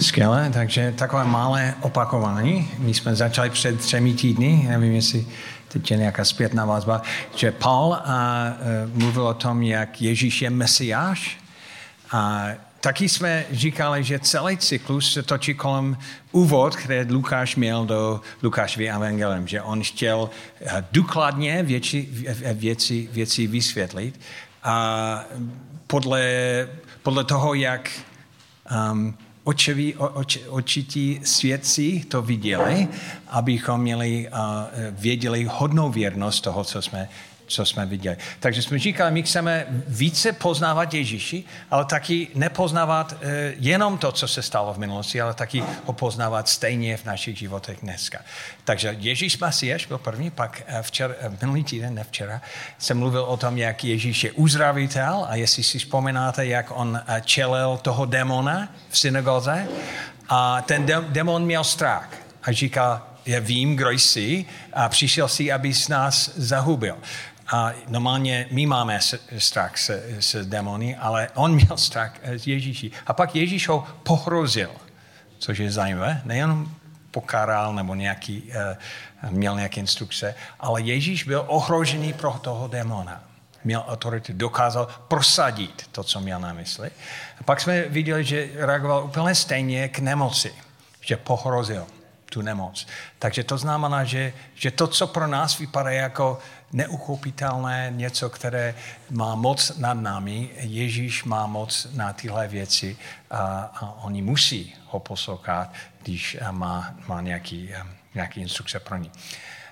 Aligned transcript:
Skvěle, 0.00 0.50
takže 0.52 0.92
takové 0.92 1.24
malé 1.24 1.74
opakování. 1.80 2.70
My 2.78 2.94
jsme 2.94 3.16
začali 3.16 3.50
před 3.50 3.80
třemi 3.80 4.14
týdny, 4.14 4.66
nevím, 4.68 4.92
jestli 4.92 5.26
teď 5.68 5.90
je 5.90 5.96
nějaká 5.96 6.24
zpětná 6.24 6.64
vazba, 6.64 7.02
že 7.34 7.52
Paul 7.52 7.94
a, 7.94 7.98
a, 7.98 8.54
mluvil 8.94 9.26
o 9.26 9.34
tom, 9.34 9.62
jak 9.62 10.02
Ježíš 10.02 10.42
je 10.42 10.50
mesiáš. 10.50 11.38
A 12.12 12.48
taky 12.80 13.08
jsme 13.08 13.44
říkali, 13.52 14.04
že 14.04 14.18
celý 14.18 14.56
cyklus 14.56 15.12
se 15.12 15.22
točí 15.22 15.54
kolem 15.54 15.98
úvod, 16.32 16.76
který 16.76 17.12
Lukáš 17.12 17.56
měl 17.56 17.86
do 17.86 18.20
Lukášovy 18.42 18.90
evangelium, 18.90 19.46
že 19.46 19.62
on 19.62 19.82
chtěl 19.82 20.30
důkladně 20.92 21.62
věci, 21.62 22.08
věci, 22.54 23.08
věci 23.12 23.46
vysvětlit 23.46 24.20
a 24.62 25.24
podle, 25.86 26.22
podle 27.02 27.24
toho, 27.24 27.54
jak 27.54 27.90
um, 28.92 29.14
očeví, 29.48 29.94
oč, 29.94 30.38
očití 30.48 31.20
svědci 31.24 32.04
to 32.08 32.22
viděli, 32.22 32.88
abychom 33.28 33.80
měli, 33.80 34.28
uh, 34.28 34.38
věděli 34.90 35.48
hodnou 35.50 35.90
věrnost 35.90 36.40
toho, 36.40 36.64
co 36.64 36.82
jsme, 36.82 37.08
co 37.48 37.64
jsme 37.64 37.86
viděli. 37.86 38.16
Takže 38.40 38.62
jsme 38.62 38.78
říkali, 38.78 39.10
my 39.10 39.22
chceme 39.22 39.66
více 39.88 40.32
poznávat 40.32 40.94
Ježíši, 40.94 41.44
ale 41.70 41.84
taky 41.84 42.28
nepoznávat 42.34 43.12
uh, 43.12 43.18
jenom 43.58 43.98
to, 43.98 44.12
co 44.12 44.28
se 44.28 44.42
stalo 44.42 44.74
v 44.74 44.78
minulosti, 44.78 45.20
ale 45.20 45.34
taky 45.34 45.62
ho 45.84 45.92
poznávat 45.92 46.48
stejně 46.48 46.96
v 46.96 47.04
našich 47.04 47.38
životech 47.38 47.78
dneska. 47.82 48.18
Takže 48.64 48.96
Ježíš 48.98 49.38
Masiáš 49.38 49.86
byl 49.86 49.98
první, 49.98 50.30
pak 50.30 50.62
uh, 50.68 50.78
včera, 50.80 51.14
uh, 51.26 51.34
minulý 51.40 51.64
týden, 51.64 51.94
ne 51.94 52.04
včera, 52.04 52.40
jsem 52.78 52.98
mluvil 52.98 53.22
o 53.22 53.36
tom, 53.36 53.58
jak 53.58 53.84
Ježíš 53.84 54.24
je 54.24 54.32
uzdravitel 54.32 55.26
a 55.28 55.34
jestli 55.34 55.62
si 55.62 55.78
vzpomínáte, 55.78 56.46
jak 56.46 56.70
on 56.74 57.00
čelil 57.24 57.78
toho 57.82 58.04
demona 58.04 58.68
v 58.90 58.98
synagoze 58.98 59.68
a 60.28 60.62
ten 60.62 60.86
demon 61.08 61.44
měl 61.44 61.64
strach 61.64 62.08
a 62.42 62.52
říkal, 62.52 63.02
já 63.26 63.40
vím, 63.40 63.76
kdo 63.76 63.90
jsi 63.90 64.44
a 64.72 64.88
přišel 64.88 65.28
si, 65.28 65.52
abys 65.52 65.88
nás 65.88 66.30
zahubil. 66.36 66.96
A 67.52 67.72
normálně 67.88 68.46
my 68.50 68.66
máme 68.66 69.00
strach 69.38 69.78
se, 69.78 70.02
se 70.20 70.44
démony, 70.44 70.96
ale 70.96 71.28
on 71.34 71.54
měl 71.54 71.76
strach 71.76 72.12
z 72.36 72.46
Ježíši. 72.46 72.90
A 73.06 73.12
pak 73.12 73.36
Ježíš 73.36 73.68
ho 73.68 73.86
pohrozil, 74.02 74.70
což 75.38 75.58
je 75.58 75.70
zajímavé. 75.70 76.22
Nejenom 76.24 76.68
pokáral 77.10 77.74
nebo 77.74 77.94
nějaký, 77.94 78.42
uh, 79.22 79.30
měl 79.30 79.56
nějaké 79.56 79.80
instrukce, 79.80 80.34
ale 80.60 80.82
Ježíš 80.82 81.24
byl 81.24 81.44
ohrožený 81.46 82.12
pro 82.12 82.32
toho 82.32 82.68
démona. 82.68 83.22
Měl 83.64 83.84
autoritu, 83.88 84.32
dokázal 84.32 84.88
prosadit 85.08 85.88
to, 85.92 86.04
co 86.04 86.20
měl 86.20 86.40
na 86.40 86.52
mysli. 86.52 86.90
A 87.40 87.42
pak 87.44 87.60
jsme 87.60 87.82
viděli, 87.82 88.24
že 88.24 88.48
reagoval 88.54 89.04
úplně 89.04 89.34
stejně 89.34 89.88
k 89.88 89.98
nemoci, 89.98 90.54
že 91.00 91.16
pohrozil 91.16 91.86
tu 92.30 92.42
nemoc. 92.42 92.86
Takže 93.18 93.44
to 93.44 93.58
znamená, 93.58 94.04
že, 94.04 94.32
že 94.54 94.70
to, 94.70 94.86
co 94.86 95.06
pro 95.06 95.26
nás 95.26 95.58
vypadá 95.58 95.90
jako 95.90 96.38
neuchopitelné, 96.72 97.92
něco, 97.94 98.30
které 98.30 98.74
má 99.10 99.34
moc 99.34 99.78
nad 99.78 99.94
námi, 99.94 100.50
Ježíš 100.56 101.24
má 101.24 101.46
moc 101.46 101.86
na 101.94 102.12
tyhle 102.12 102.48
věci 102.48 102.96
a, 103.30 103.70
a 103.74 104.04
oni 104.04 104.22
musí 104.22 104.74
ho 104.86 105.00
poslouchat, 105.00 105.72
když 106.02 106.36
má, 106.50 106.94
má 107.06 107.20
nějaký, 107.20 107.70
nějaký 108.14 108.40
instrukce 108.40 108.80
pro 108.80 108.96
ní. 108.96 109.10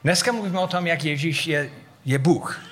Dneska 0.04 0.32
mluvíme 0.32 0.58
o 0.58 0.66
tom, 0.66 0.86
jak 0.86 1.04
Ježíš 1.04 1.46
je, 1.46 1.70
je 2.04 2.18
Bůh. 2.18 2.62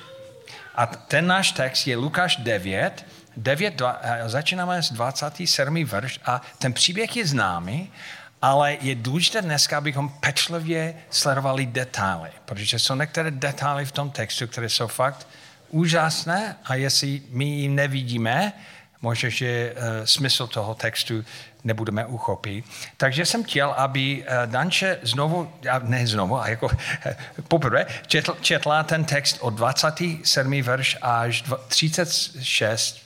A 0.75 0.87
ten 0.87 1.27
náš 1.27 1.53
text 1.53 1.87
je 1.87 1.97
Lukáš 1.97 2.37
9, 2.37 3.07
9 3.37 3.83
začínáme 4.27 4.83
s 4.83 4.93
27. 4.93 5.85
verš 5.85 6.21
a 6.25 6.43
ten 6.59 6.73
příběh 6.73 7.17
je 7.17 7.27
známý, 7.27 7.93
ale 8.45 8.77
je 8.81 8.95
důležité 8.95 9.42
dneska, 9.42 9.78
abychom 9.78 10.09
pečlivě 10.09 10.95
sledovali 11.11 11.67
detaily, 11.67 12.31
protože 12.45 12.78
jsou 12.78 12.95
některé 12.95 13.31
detaily 13.31 13.87
v 13.87 13.92
tom 13.92 14.11
textu, 14.11 14.47
které 14.47 14.69
jsou 14.69 14.87
fakt 14.87 15.28
úžasné 15.71 16.56
a 16.65 16.75
jestli 16.75 17.22
my 17.31 17.44
ji 17.44 17.69
nevidíme, 17.69 18.53
možná, 19.03 19.28
že 19.28 19.72
uh, 19.72 20.05
smysl 20.05 20.47
toho 20.47 20.75
textu 20.75 21.25
nebudeme 21.65 22.06
uchopit. 22.06 22.65
Takže 22.97 23.27
jsem 23.27 23.44
chtěl, 23.44 23.71
aby 23.71 24.25
uh, 24.28 24.53
Danče 24.53 24.99
znovu, 25.03 25.53
ne 25.82 26.06
znovu, 26.06 26.41
a 26.41 26.49
jako 26.49 26.71
poprvé, 27.49 27.87
četl, 28.06 28.37
četla 28.41 28.82
ten 28.82 29.05
text 29.05 29.38
od 29.41 29.55
27. 29.55 30.62
verš 30.62 30.97
až 31.03 31.44
36. 31.69 32.99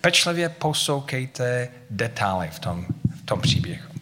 Pečlivě 0.00 0.48
poslouchejte 0.48 1.68
detaily 1.90 2.48
v 2.50 2.58
tom, 2.58 2.86
v 3.22 3.26
tom 3.26 3.40
příběhu. 3.40 3.93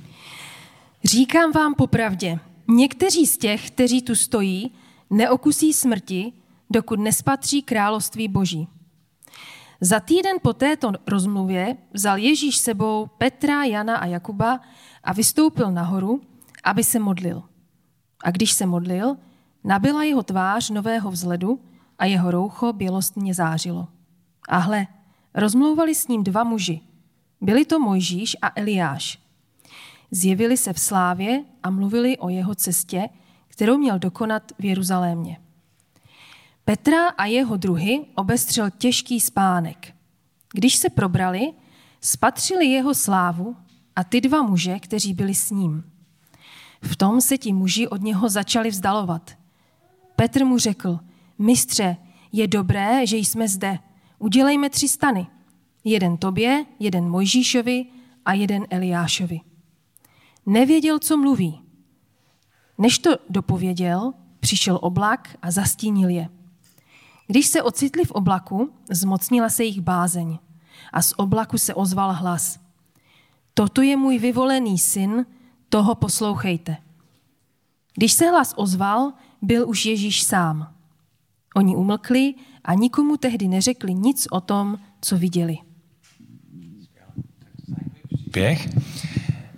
Říkám 1.05 1.53
vám 1.53 1.75
popravdě, 1.75 2.39
někteří 2.69 3.27
z 3.27 3.39
těch, 3.39 3.71
kteří 3.71 4.03
tu 4.03 4.15
stojí, 4.15 4.75
neokusí 5.11 5.73
smrti, 5.73 6.33
dokud 6.71 7.01
nespatří 7.01 7.63
království 7.63 8.29
boží. 8.29 8.69
Za 9.81 10.01
týden 10.01 10.37
po 10.43 10.53
této 10.53 10.93
rozmluvě 11.07 11.77
vzal 11.93 12.19
Ježíš 12.19 12.57
sebou 12.57 13.07
Petra, 13.19 13.65
Jana 13.65 13.97
a 13.97 14.07
Jakuba 14.07 14.61
a 15.05 15.13
vystoupil 15.13 15.71
nahoru, 15.71 16.21
aby 16.65 16.85
se 16.85 16.99
modlil. 16.99 17.43
A 18.25 18.31
když 18.31 18.53
se 18.53 18.67
modlil, 18.67 19.17
nabila 19.65 20.05
jeho 20.05 20.23
tvář 20.23 20.71
nového 20.71 21.11
vzhledu 21.11 21.61
a 21.99 22.05
jeho 22.05 22.31
roucho 22.31 22.73
bělostně 22.73 23.35
zářilo. 23.35 23.89
A 24.49 24.59
hle, 24.59 24.87
rozmlouvali 25.35 25.95
s 25.95 26.09
ním 26.09 26.25
dva 26.25 26.45
muži. 26.45 26.81
Byli 27.41 27.65
to 27.65 27.81
Mojžíš 27.81 28.37
a 28.43 28.53
Eliáš. 28.57 29.22
Zjevili 30.15 30.57
se 30.57 30.73
v 30.73 30.79
slávě 30.79 31.45
a 31.63 31.71
mluvili 31.71 32.19
o 32.19 32.29
jeho 32.29 32.55
cestě, 32.55 33.09
kterou 33.49 33.79
měl 33.79 33.99
dokonat 33.99 34.53
v 34.59 34.65
Jeruzalémě. 34.65 35.39
Petra 36.65 37.09
a 37.09 37.27
jeho 37.27 37.57
druhy 37.57 38.05
obestřel 38.15 38.71
těžký 38.71 39.21
spánek. 39.21 39.95
Když 40.53 40.77
se 40.77 40.91
probrali, 40.91 41.53
spatřili 42.01 42.67
jeho 42.67 42.95
slávu 42.95 43.57
a 43.97 44.05
ty 44.05 44.21
dva 44.21 44.43
muže, 44.43 44.79
kteří 44.79 45.15
byli 45.15 45.35
s 45.35 45.51
ním. 45.51 45.85
V 46.83 46.97
tom 46.97 47.21
se 47.21 47.39
ti 47.39 47.53
muži 47.53 47.89
od 47.89 48.03
něho 48.03 48.29
začali 48.29 48.71
vzdalovat. 48.71 49.31
Petr 50.17 50.45
mu 50.45 50.59
řekl, 50.59 50.99
mistře, 51.39 51.97
je 52.33 52.49
dobré, 52.49 53.07
že 53.07 53.17
jsme 53.17 53.49
zde. 53.49 53.79
Udělejme 54.19 54.71
tři 54.71 54.89
stany. 54.89 55.27
Jeden 55.85 56.17
tobě, 56.17 56.65
jeden 56.79 57.09
Mojžíšovi 57.09 57.87
a 58.25 58.33
jeden 58.33 58.67
Eliášovi. 58.71 59.41
Nevěděl, 60.47 60.99
co 60.99 61.17
mluví. 61.17 61.63
Než 62.79 62.99
to 62.99 63.11
dopověděl, 63.31 64.13
přišel 64.41 64.79
oblak 64.83 65.37
a 65.43 65.51
zastínil 65.51 66.09
je. 66.09 66.29
Když 67.27 67.47
se 67.47 67.63
ocitli 67.63 68.05
v 68.05 68.11
oblaku, 68.11 68.73
zmocnila 68.91 69.49
se 69.49 69.65
jich 69.65 69.81
bázeň 69.81 70.39
a 70.93 71.03
z 71.03 71.13
oblaku 71.17 71.59
se 71.59 71.75
ozval 71.75 72.13
hlas. 72.13 72.61
Toto 73.55 73.83
je 73.83 73.97
můj 73.97 74.19
vyvolený 74.19 74.79
syn, 74.79 75.27
toho 75.69 75.95
poslouchejte. 75.95 76.77
Když 77.95 78.13
se 78.13 78.31
hlas 78.31 78.55
ozval, 78.57 79.13
byl 79.43 79.69
už 79.69 79.87
Ježíš 79.87 80.23
sám. 80.23 80.75
Oni 81.57 81.77
umlkli 81.77 82.35
a 82.65 82.75
nikomu 82.75 83.17
tehdy 83.17 83.49
neřekli 83.49 83.95
nic 83.95 84.27
o 84.31 84.41
tom, 84.41 84.79
co 85.01 85.19
viděli. 85.19 85.59
Běh. 88.33 88.69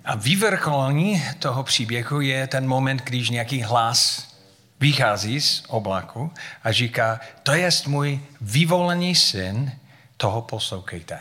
A 0.05 0.15
vyvrcholení 0.15 1.23
toho 1.39 1.63
příběhu 1.63 2.21
je 2.21 2.47
ten 2.47 2.67
moment, 2.67 3.01
když 3.03 3.29
nějaký 3.29 3.61
hlas 3.61 4.27
vychází 4.79 5.41
z 5.41 5.63
oblaku 5.67 6.31
a 6.63 6.71
říká, 6.71 7.19
to 7.43 7.53
je 7.53 7.69
můj 7.87 8.19
vyvolený 8.41 9.15
syn, 9.15 9.71
toho 10.17 10.41
poslouchejte. 10.41 11.19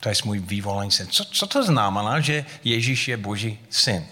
To 0.00 0.08
je 0.08 0.14
můj 0.24 0.38
vyvolený 0.38 0.90
syn. 0.90 1.06
Co, 1.06 1.24
co 1.24 1.46
to 1.46 1.64
znamená, 1.64 2.20
že 2.20 2.44
Ježíš 2.64 3.08
je 3.08 3.16
boží 3.16 3.58
syn? 3.70 4.06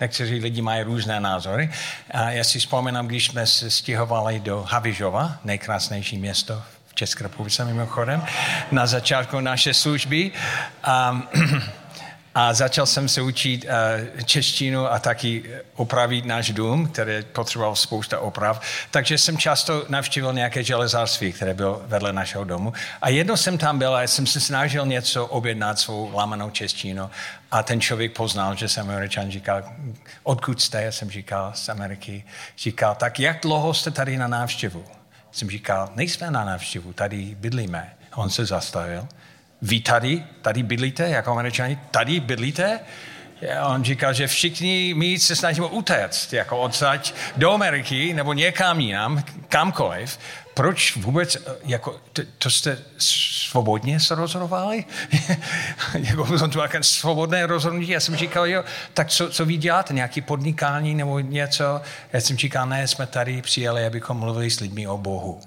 Někteří 0.00 0.34
lidi 0.34 0.62
mají 0.62 0.82
různé 0.82 1.20
názory. 1.20 1.70
A 2.10 2.30
já 2.30 2.44
si 2.44 2.58
vzpomínám, 2.58 3.06
když 3.06 3.26
jsme 3.26 3.46
se 3.46 3.70
stěhovali 3.70 4.40
do 4.40 4.66
Havižova, 4.68 5.38
nejkrásnější 5.44 6.18
město 6.18 6.62
v 6.86 6.94
České 6.94 7.22
republice 7.22 7.64
mimochodem, 7.64 8.22
na 8.72 8.86
začátku 8.86 9.40
naše 9.40 9.74
služby. 9.74 10.30
A 10.82 11.22
A 12.34 12.54
začal 12.54 12.86
jsem 12.86 13.08
se 13.08 13.22
učit 13.22 13.64
uh, 13.64 14.20
češtinu 14.24 14.92
a 14.92 14.98
taky 14.98 15.50
opravit 15.74 16.24
náš 16.24 16.50
dům, 16.50 16.88
který 16.88 17.12
potřeboval 17.32 17.76
spousta 17.76 18.20
oprav. 18.20 18.60
Takže 18.90 19.18
jsem 19.18 19.38
často 19.38 19.84
navštívil 19.88 20.32
nějaké 20.32 20.64
železářství, 20.64 21.32
které 21.32 21.54
bylo 21.54 21.82
vedle 21.86 22.12
našeho 22.12 22.44
domu. 22.44 22.72
A 23.02 23.08
jedno 23.08 23.36
jsem 23.36 23.58
tam 23.58 23.78
byl 23.78 23.96
a 23.96 24.02
jsem 24.02 24.26
se 24.26 24.40
snažil 24.40 24.86
něco 24.86 25.26
objednat 25.26 25.78
svou 25.78 26.10
lamanou 26.14 26.50
češtinu. 26.50 27.10
A 27.50 27.62
ten 27.62 27.80
člověk 27.80 28.12
poznal, 28.12 28.56
že 28.56 28.68
jsem 28.68 28.90
Američan, 28.90 29.30
říkal, 29.30 29.62
odkud 30.22 30.62
jste? 30.62 30.82
Já 30.82 30.92
jsem 30.92 31.10
říkal, 31.10 31.52
z 31.54 31.68
Ameriky. 31.68 32.24
Říkal, 32.58 32.94
tak 32.94 33.20
jak 33.20 33.42
dlouho 33.42 33.74
jste 33.74 33.90
tady 33.90 34.16
na 34.16 34.28
návštěvu? 34.28 34.84
Jsem 35.32 35.50
říkal, 35.50 35.90
nejsme 35.94 36.30
na 36.30 36.44
návštěvu, 36.44 36.92
tady 36.92 37.34
bydlíme. 37.38 37.94
On 38.14 38.30
se 38.30 38.46
zastavil 38.46 39.08
vy 39.62 39.80
tady, 39.80 40.24
tady 40.42 40.62
bydlíte, 40.62 41.08
jako 41.08 41.32
američani, 41.32 41.78
tady 41.90 42.20
bydlíte? 42.20 42.80
On 43.66 43.84
říkal, 43.84 44.12
že 44.12 44.26
všichni 44.26 44.94
my 44.94 45.18
se 45.18 45.36
snažíme 45.36 45.66
utéct, 45.66 46.32
jako 46.32 46.58
odsaď 46.58 47.14
do 47.36 47.52
Ameriky 47.52 48.14
nebo 48.14 48.32
někam 48.32 48.80
jinam, 48.80 49.24
kamkoliv. 49.48 50.18
Proč 50.54 50.96
vůbec, 50.96 51.36
jako, 51.64 52.00
to, 52.12 52.22
to 52.38 52.50
jste 52.50 52.78
svobodně 52.98 54.00
se 54.00 54.14
rozhodovali? 54.14 54.84
jako 55.94 56.24
bylo 56.24 56.48
to 56.48 56.58
nějaké 56.58 56.82
svobodné 56.82 57.46
rozhodnutí. 57.46 57.88
Já 57.88 58.00
jsem 58.00 58.16
říkal, 58.16 58.46
jo, 58.46 58.64
tak 58.94 59.08
co, 59.08 59.30
co 59.30 59.44
vy 59.44 59.56
děláte, 59.56 59.94
nějaký 59.94 60.20
podnikání 60.20 60.94
nebo 60.94 61.18
něco? 61.18 61.80
Já 62.12 62.20
jsem 62.20 62.36
říkal, 62.36 62.66
ne, 62.66 62.88
jsme 62.88 63.06
tady 63.06 63.42
přijeli, 63.42 63.86
abychom 63.86 64.16
mluvili 64.16 64.50
s 64.50 64.60
lidmi 64.60 64.86
o 64.86 64.98
Bohu. 64.98 65.40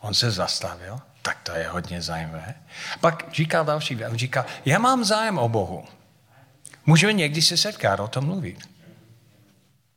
On 0.00 0.14
se 0.14 0.30
zastavil, 0.30 1.00
tak 1.24 1.38
to 1.42 1.52
je 1.52 1.68
hodně 1.68 2.02
zajímavé. 2.02 2.54
Pak 3.00 3.24
říkal 3.32 3.64
další 3.64 3.94
věc, 3.94 4.12
říkal, 4.14 4.44
já 4.64 4.78
mám 4.78 5.04
zájem 5.04 5.38
o 5.38 5.48
Bohu. 5.48 5.84
Můžeme 6.86 7.12
někdy 7.12 7.42
se 7.42 7.56
setkat, 7.56 8.00
o 8.00 8.08
tom 8.08 8.24
mluvit. 8.24 8.58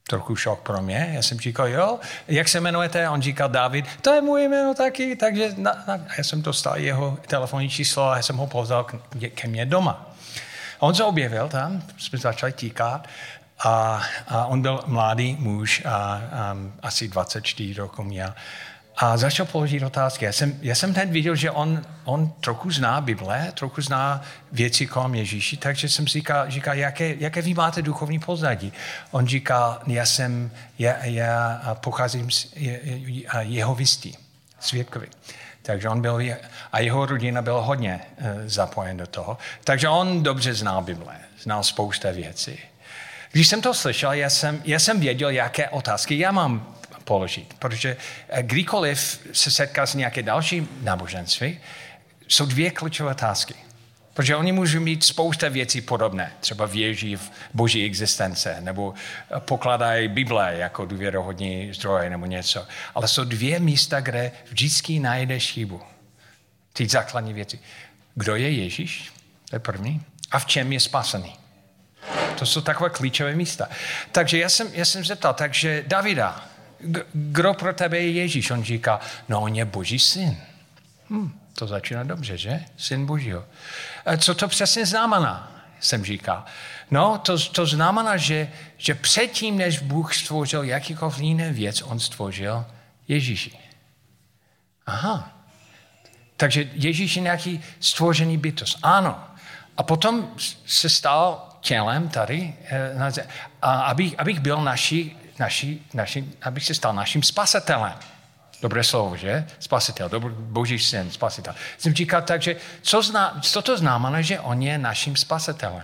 Trochu 0.07 0.35
šok 0.35 0.61
pro 0.61 0.81
mě. 0.81 1.11
Já 1.13 1.21
jsem 1.21 1.39
říkal, 1.39 1.67
jo, 1.67 1.99
jak 2.27 2.47
se 2.47 2.57
jmenujete? 2.57 3.09
On 3.09 3.21
říkal 3.21 3.49
David, 3.49 3.85
to 4.01 4.13
je 4.13 4.21
můj 4.21 4.43
jméno 4.43 4.73
taky, 4.73 5.15
takže 5.15 5.53
na, 5.57 5.83
na, 5.87 5.99
já 6.17 6.23
jsem 6.23 6.41
dostal 6.41 6.77
jeho 6.77 7.17
telefonní 7.27 7.69
číslo 7.69 8.09
a 8.09 8.15
já 8.15 8.21
jsem 8.21 8.37
ho 8.37 8.47
pozval 8.47 8.83
k, 8.83 8.99
ke 9.35 9.47
mně 9.47 9.65
doma. 9.65 10.11
On 10.79 10.95
se 10.95 11.03
objevil 11.03 11.49
tam, 11.49 11.83
jsme 11.97 12.19
začali 12.19 12.51
týkat 12.51 13.07
a, 13.59 14.03
a 14.27 14.45
on 14.45 14.61
byl 14.61 14.83
mladý 14.85 15.35
muž 15.39 15.81
a, 15.85 15.91
a 15.91 16.57
asi 16.81 17.07
24 17.07 17.73
roku 17.73 18.03
měl. 18.03 18.33
A 18.99 19.17
začal 19.17 19.45
položit 19.45 19.83
otázky. 19.83 20.25
Já 20.25 20.31
jsem, 20.31 20.59
já 20.61 20.75
jsem 20.75 20.93
hned 20.93 21.09
viděl, 21.09 21.35
že 21.35 21.51
on, 21.51 21.81
on 22.03 22.29
trochu 22.29 22.71
zná 22.71 23.01
Bible, 23.01 23.51
trochu 23.53 23.81
zná 23.81 24.21
věci 24.51 24.87
kolem 24.87 25.15
Ježíši, 25.15 25.57
takže 25.57 25.89
jsem 25.89 26.07
si 26.07 26.13
říkal, 26.13 26.51
říkal 26.51 26.75
jaké, 26.75 27.15
jaké 27.19 27.41
vy 27.41 27.53
máte 27.53 27.81
duchovní 27.81 28.19
pozadí. 28.19 28.73
On 29.11 29.27
říkal, 29.27 29.79
já 29.87 30.05
jsem, 30.05 30.51
já, 30.79 31.05
já 31.05 31.61
pocházím 31.81 32.31
z 32.31 32.47
je, 32.55 32.79
jeho 33.39 33.75
vystí, 33.75 34.17
svědkovi. 34.59 35.07
Takže 35.61 35.89
on 35.89 36.01
byl, 36.01 36.19
a 36.71 36.79
jeho 36.79 37.05
rodina 37.05 37.41
byla 37.41 37.61
hodně 37.61 37.99
uh, 38.17 38.27
zapojen 38.45 38.97
do 38.97 39.07
toho. 39.07 39.37
Takže 39.63 39.89
on 39.89 40.23
dobře 40.23 40.53
znal 40.53 40.81
Bible, 40.81 41.15
znal 41.41 41.63
spousta 41.63 42.11
věcí. 42.11 42.59
Když 43.31 43.47
jsem 43.47 43.61
to 43.61 43.73
slyšel, 43.73 44.11
já 44.11 44.29
jsem, 44.29 44.61
já 44.65 44.79
jsem 44.79 44.99
věděl, 44.99 45.29
jaké 45.29 45.69
otázky 45.69 46.19
já 46.19 46.31
mám 46.31 46.76
položit. 47.07 47.53
Protože 47.59 47.97
eh, 48.29 48.43
kdykoliv 48.43 49.19
se 49.31 49.51
setká 49.51 49.85
s 49.85 49.93
nějaké 49.93 50.23
další 50.23 50.67
náboženství, 50.81 51.59
jsou 52.27 52.45
dvě 52.45 52.71
klíčové 52.71 53.11
otázky. 53.11 53.55
Protože 54.13 54.35
oni 54.35 54.51
můžou 54.51 54.79
mít 54.79 55.03
spousta 55.03 55.49
věcí 55.49 55.81
podobné. 55.81 56.31
Třeba 56.39 56.65
věží 56.65 57.15
v 57.15 57.31
boží 57.53 57.85
existence, 57.85 58.57
nebo 58.61 58.93
eh, 58.93 59.39
pokladají 59.39 60.07
Bible 60.07 60.57
jako 60.57 60.85
důvěrohodní 60.85 61.73
zdroje 61.73 62.09
nebo 62.09 62.25
něco. 62.25 62.67
Ale 62.95 63.07
jsou 63.07 63.23
dvě 63.23 63.59
místa, 63.59 64.01
kde 64.01 64.31
vždycky 64.49 64.99
najdeš 64.99 65.51
chybu. 65.51 65.81
Ty 66.73 66.87
základní 66.87 67.33
věci. 67.33 67.59
Kdo 68.15 68.35
je 68.35 68.51
Ježíš? 68.51 69.11
To 69.49 69.55
je 69.55 69.59
první. 69.59 70.01
A 70.31 70.39
v 70.39 70.45
čem 70.45 70.73
je 70.73 70.79
spasený? 70.79 71.35
To 72.39 72.45
jsou 72.45 72.61
takové 72.61 72.89
klíčové 72.89 73.35
místa. 73.35 73.69
Takže 74.11 74.37
já 74.37 74.49
jsem, 74.49 74.67
já 74.73 74.85
jsem 74.85 75.05
zeptal, 75.05 75.33
takže 75.33 75.83
Davida, 75.87 76.49
kdo 77.13 77.53
pro 77.53 77.73
tebe 77.73 77.97
je 77.97 78.11
Ježíš? 78.11 78.51
On 78.51 78.63
říká, 78.63 78.99
no 79.29 79.41
on 79.41 79.55
je 79.55 79.65
boží 79.65 79.99
syn. 79.99 80.37
Hm, 81.09 81.39
to 81.53 81.67
začíná 81.67 82.03
dobře, 82.03 82.37
že? 82.37 82.65
Syn 82.77 83.05
božího. 83.05 83.45
A 84.05 84.17
co 84.17 84.35
to 84.35 84.47
přesně 84.47 84.85
znamená? 84.85 85.51
Jsem 85.79 86.05
říkal. 86.05 86.45
No, 86.91 87.17
to, 87.17 87.39
to 87.39 87.65
znamená, 87.65 88.17
že, 88.17 88.51
že 88.77 88.95
předtím, 88.95 89.57
než 89.57 89.79
Bůh 89.79 90.15
stvořil 90.15 90.63
jakýkoliv 90.63 91.19
jiný 91.19 91.51
věc, 91.51 91.81
on 91.81 91.99
stvořil 91.99 92.65
Ježíši. 93.07 93.59
Aha. 94.85 95.37
Takže 96.37 96.69
Ježíš 96.73 97.15
je 97.15 97.21
nějaký 97.21 97.63
stvořený 97.79 98.37
bytost. 98.37 98.79
Ano. 98.83 99.23
A 99.77 99.83
potom 99.83 100.27
se 100.65 100.89
stal 100.89 101.49
tělem 101.61 102.09
tady, 102.09 102.55
eh, 102.65 103.11
a 103.61 103.81
abych, 103.81 104.19
abych 104.19 104.39
byl 104.39 104.61
naší 104.61 105.17
naši, 105.39 105.79
naši, 105.93 106.25
abych 106.41 106.65
se 106.65 106.73
stal 106.73 106.93
naším 106.93 107.23
spasitelem. 107.23 107.93
Dobré 108.61 108.83
slovo, 108.83 109.15
že? 109.15 109.47
Spasitel, 109.59 110.09
dobrý, 110.09 110.33
boží 110.37 110.79
syn, 110.79 111.11
spasitel. 111.11 111.55
Jsem 111.77 111.93
říkal 111.93 112.21
tak, 112.21 112.41
že 112.41 112.55
co, 112.81 113.01
zna, 113.01 113.39
co 113.41 113.61
to 113.61 113.77
znamená, 113.77 114.21
že 114.21 114.39
on 114.39 114.61
je 114.61 114.77
naším 114.77 115.15
spasitelem? 115.15 115.83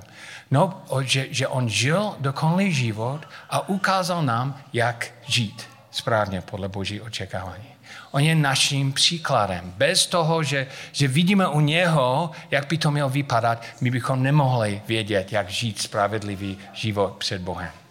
No, 0.51 0.83
že, 1.01 1.27
že 1.29 1.47
on 1.47 1.69
žil 1.69 2.15
dokonalý 2.19 2.73
život 2.73 3.21
a 3.49 3.69
ukázal 3.69 4.23
nám, 4.23 4.61
jak 4.73 5.11
žít 5.25 5.63
správně 5.91 6.41
podle 6.41 6.69
boží 6.69 7.01
očekávání. 7.01 7.73
On 8.11 8.21
je 8.21 8.35
naším 8.35 8.93
příkladem. 8.93 9.73
Bez 9.77 10.07
toho, 10.07 10.43
že, 10.43 10.67
že 10.91 11.07
vidíme 11.07 11.47
u 11.47 11.59
něho, 11.59 12.31
jak 12.51 12.67
by 12.67 12.77
to 12.77 12.91
mělo 12.91 13.09
vypadat, 13.09 13.63
my 13.81 13.91
bychom 13.91 14.23
nemohli 14.23 14.81
vědět, 14.87 15.31
jak 15.31 15.49
žít 15.49 15.81
spravedlivý 15.81 16.57
život 16.73 17.15
před 17.17 17.41
Bohem. 17.41 17.82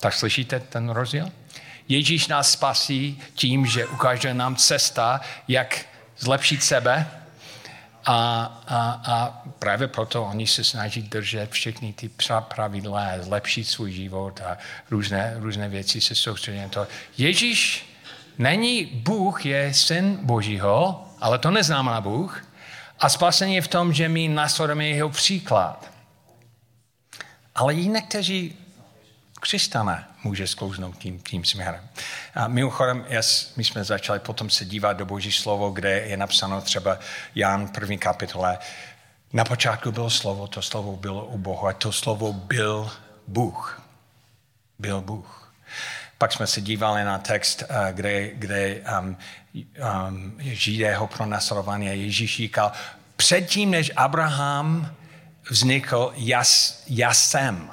Tak 0.00 0.14
slyšíte 0.14 0.60
ten 0.60 0.88
rozdíl? 0.88 1.32
Ježíš 1.88 2.28
nás 2.28 2.52
spasí 2.52 3.22
tím, 3.34 3.66
že 3.66 3.86
ukáže 3.86 4.34
nám 4.34 4.56
cesta, 4.56 5.20
jak 5.48 5.84
zlepšit 6.18 6.62
sebe 6.62 7.10
a, 8.04 8.44
a, 8.68 9.00
a 9.04 9.42
právě 9.58 9.88
proto 9.88 10.24
oni 10.24 10.46
se 10.46 10.64
snaží 10.64 11.02
držet 11.02 11.50
všechny 11.50 11.92
ty 11.92 12.10
pravidla, 12.40 13.08
zlepšit 13.20 13.64
svůj 13.64 13.92
život 13.92 14.40
a 14.40 14.58
různé, 14.90 15.34
různé 15.38 15.68
věci 15.68 16.00
se 16.00 16.14
soustředí 16.14 16.60
to. 16.70 16.86
Ježíš 17.18 17.86
není 18.38 18.84
Bůh, 18.84 19.46
je 19.46 19.74
syn 19.74 20.18
Božího, 20.22 21.04
ale 21.20 21.38
to 21.38 21.50
neznamená 21.50 22.00
Bůh. 22.00 22.44
A 23.00 23.08
spasení 23.08 23.54
je 23.54 23.62
v 23.62 23.68
tom, 23.68 23.92
že 23.92 24.08
my 24.08 24.28
následujeme 24.28 24.86
jeho 24.86 25.08
příklad. 25.08 25.90
Ale 27.54 27.74
i 27.74 27.86
někteří 27.86 28.56
křesťané 29.40 30.06
může 30.24 30.46
sklouznout 30.46 30.98
tím, 30.98 31.20
tím 31.20 31.44
směrem. 31.44 31.88
A 32.34 32.48
mimochodem, 32.48 33.04
jas, 33.08 33.52
my 33.56 33.64
jsme 33.64 33.84
začali 33.84 34.18
potom 34.18 34.50
se 34.50 34.64
dívat 34.64 34.92
do 34.92 35.06
Boží 35.06 35.32
slovo, 35.32 35.70
kde 35.70 35.90
je 35.90 36.16
napsáno 36.16 36.60
třeba 36.60 36.98
Jan 37.34 37.68
první 37.68 37.98
kapitole. 37.98 38.58
Na 39.32 39.44
počátku 39.44 39.92
bylo 39.92 40.10
slovo, 40.10 40.46
to 40.46 40.62
slovo 40.62 40.96
bylo 40.96 41.24
u 41.24 41.38
Bohu 41.38 41.66
a 41.66 41.72
to 41.72 41.92
slovo 41.92 42.32
byl 42.32 42.90
Bůh. 43.26 43.82
Byl 44.78 45.00
Bůh. 45.00 45.54
Pak 46.18 46.32
jsme 46.32 46.46
se 46.46 46.60
dívali 46.60 47.04
na 47.04 47.18
text, 47.18 47.62
eh, 47.68 47.92
kde, 47.92 48.28
kde 48.28 48.76
um, 49.00 49.16
um, 50.08 50.36
Židé 50.40 50.96
ho 50.96 51.08
a 51.32 51.78
Ježíš 51.78 52.36
říkal, 52.36 52.72
předtím, 53.16 53.70
než 53.70 53.92
Abraham 53.96 54.94
vznikl, 55.50 56.12
jas, 56.16 56.82
já 56.86 57.14
jsem 57.14 57.70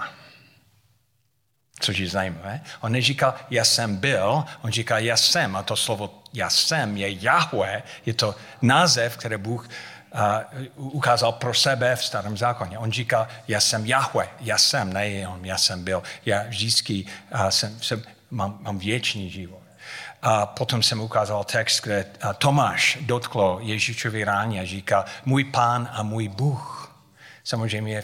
což 1.80 1.98
je 1.98 2.10
zajímavé. 2.10 2.62
On 2.82 2.92
neříkal, 2.92 3.34
já 3.50 3.66
jsem 3.66 3.96
byl, 3.96 4.44
on 4.62 4.72
říká, 4.72 5.00
já 5.00 5.18
jsem. 5.18 5.56
A 5.56 5.64
to 5.64 5.76
slovo 5.76 6.24
já 6.34 6.50
jsem 6.50 6.98
je 6.98 7.24
Jahwe, 7.24 7.84
je 8.06 8.14
to 8.14 8.36
název, 8.62 9.18
který 9.18 9.38
Bůh 9.38 9.70
uh, 10.78 10.96
ukázal 10.96 11.32
pro 11.32 11.54
sebe 11.54 11.96
v 11.96 12.06
starém 12.06 12.38
zákoně. 12.38 12.78
On 12.78 12.92
říká, 12.92 13.28
já 13.48 13.62
jsem 13.62 13.86
Jahwe, 13.86 14.30
já 14.40 14.58
jsem, 14.58 14.94
ne 14.94 15.28
on, 15.28 15.46
já 15.46 15.58
jsem 15.58 15.84
byl. 15.84 16.04
Já 16.26 16.44
vždycky 16.44 17.06
uh, 17.34 17.48
jsem, 17.48 17.80
jsem, 17.82 18.04
mám, 18.32 18.58
mám 18.62 18.80
věčný 18.80 19.30
život. 19.30 19.62
A 20.22 20.46
potom 20.46 20.84
jsem 20.84 21.02
ukázal 21.02 21.44
text, 21.44 21.82
kde 21.82 22.06
Tomáš 22.38 22.98
dotklo 23.02 23.60
Ježíšovi 23.62 24.24
ráně 24.24 24.62
a 24.62 24.66
říká, 24.66 25.06
můj 25.26 25.44
pán 25.44 25.90
a 25.92 26.04
můj 26.04 26.28
Bůh. 26.28 26.96
Samozřejmě 27.44 28.04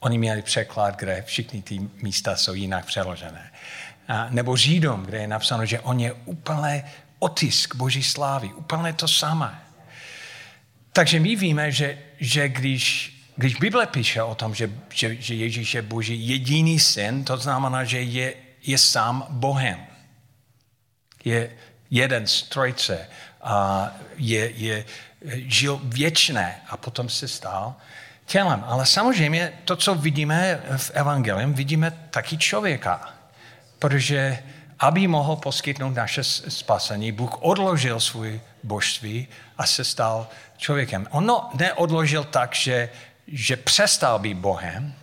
Oni 0.00 0.18
měli 0.18 0.42
překlad, 0.42 0.96
kde 0.96 1.22
všichni 1.26 1.62
ty 1.62 1.80
místa 2.02 2.36
jsou 2.36 2.54
jinak 2.54 2.86
přeložené. 2.86 3.52
A, 4.08 4.26
nebo 4.30 4.56
Žídom, 4.56 5.02
kde 5.02 5.18
je 5.18 5.26
napsáno, 5.26 5.66
že 5.66 5.80
on 5.80 6.00
je 6.00 6.12
úplně 6.12 6.84
otisk 7.18 7.74
Boží 7.74 8.02
slávy, 8.02 8.48
úplně 8.48 8.92
to 8.92 9.08
samé. 9.08 9.62
Takže 10.92 11.20
my 11.20 11.36
víme, 11.36 11.72
že, 11.72 11.98
že 12.20 12.48
když, 12.48 13.16
když 13.36 13.54
Bible 13.54 13.86
píše 13.86 14.22
o 14.22 14.34
tom, 14.34 14.54
že, 14.54 14.70
že, 14.88 15.16
že 15.16 15.34
Ježíš 15.34 15.74
je 15.74 15.82
Boží 15.82 16.28
jediný 16.28 16.80
syn, 16.80 17.24
to 17.24 17.36
znamená, 17.36 17.84
že 17.84 18.00
je, 18.02 18.34
je 18.62 18.78
sám 18.78 19.26
Bohem. 19.28 19.86
Je 21.24 21.56
jeden 21.90 22.26
z 22.26 22.42
trojce 22.42 23.08
a 23.42 23.90
je, 24.16 24.50
je, 24.50 24.84
žil 25.46 25.80
věčné 25.84 26.60
a 26.68 26.76
potom 26.76 27.08
se 27.08 27.28
stal 27.28 27.76
tělem. 28.30 28.64
Ale 28.66 28.86
samozřejmě 28.86 29.52
to, 29.64 29.76
co 29.76 29.94
vidíme 29.94 30.60
v 30.76 30.90
evangelium, 30.94 31.54
vidíme 31.54 31.90
taky 32.10 32.38
člověka. 32.38 33.10
Protože 33.78 34.38
aby 34.80 35.06
mohl 35.06 35.36
poskytnout 35.36 35.94
naše 35.94 36.24
spasení, 36.24 37.12
Bůh 37.12 37.42
odložil 37.42 38.00
svůj 38.00 38.40
božství 38.62 39.28
a 39.58 39.66
se 39.66 39.84
stal 39.84 40.28
člověkem. 40.56 41.06
On 41.10 41.32
neodložil 41.54 42.24
tak, 42.24 42.54
že, 42.54 42.88
že 43.26 43.56
přestal 43.56 44.18
být 44.18 44.34
Bohem, 44.34 44.94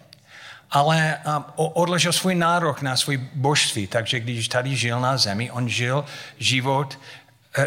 ale 0.71 1.19
odložil 1.55 2.13
svůj 2.13 2.35
nárok 2.35 2.81
na 2.81 2.97
svůj 2.97 3.17
božství. 3.33 3.87
Takže 3.87 4.19
když 4.19 4.47
tady 4.47 4.75
žil 4.75 4.99
na 4.99 5.17
zemi, 5.17 5.51
on 5.51 5.69
žil 5.69 6.05
život, 6.37 6.99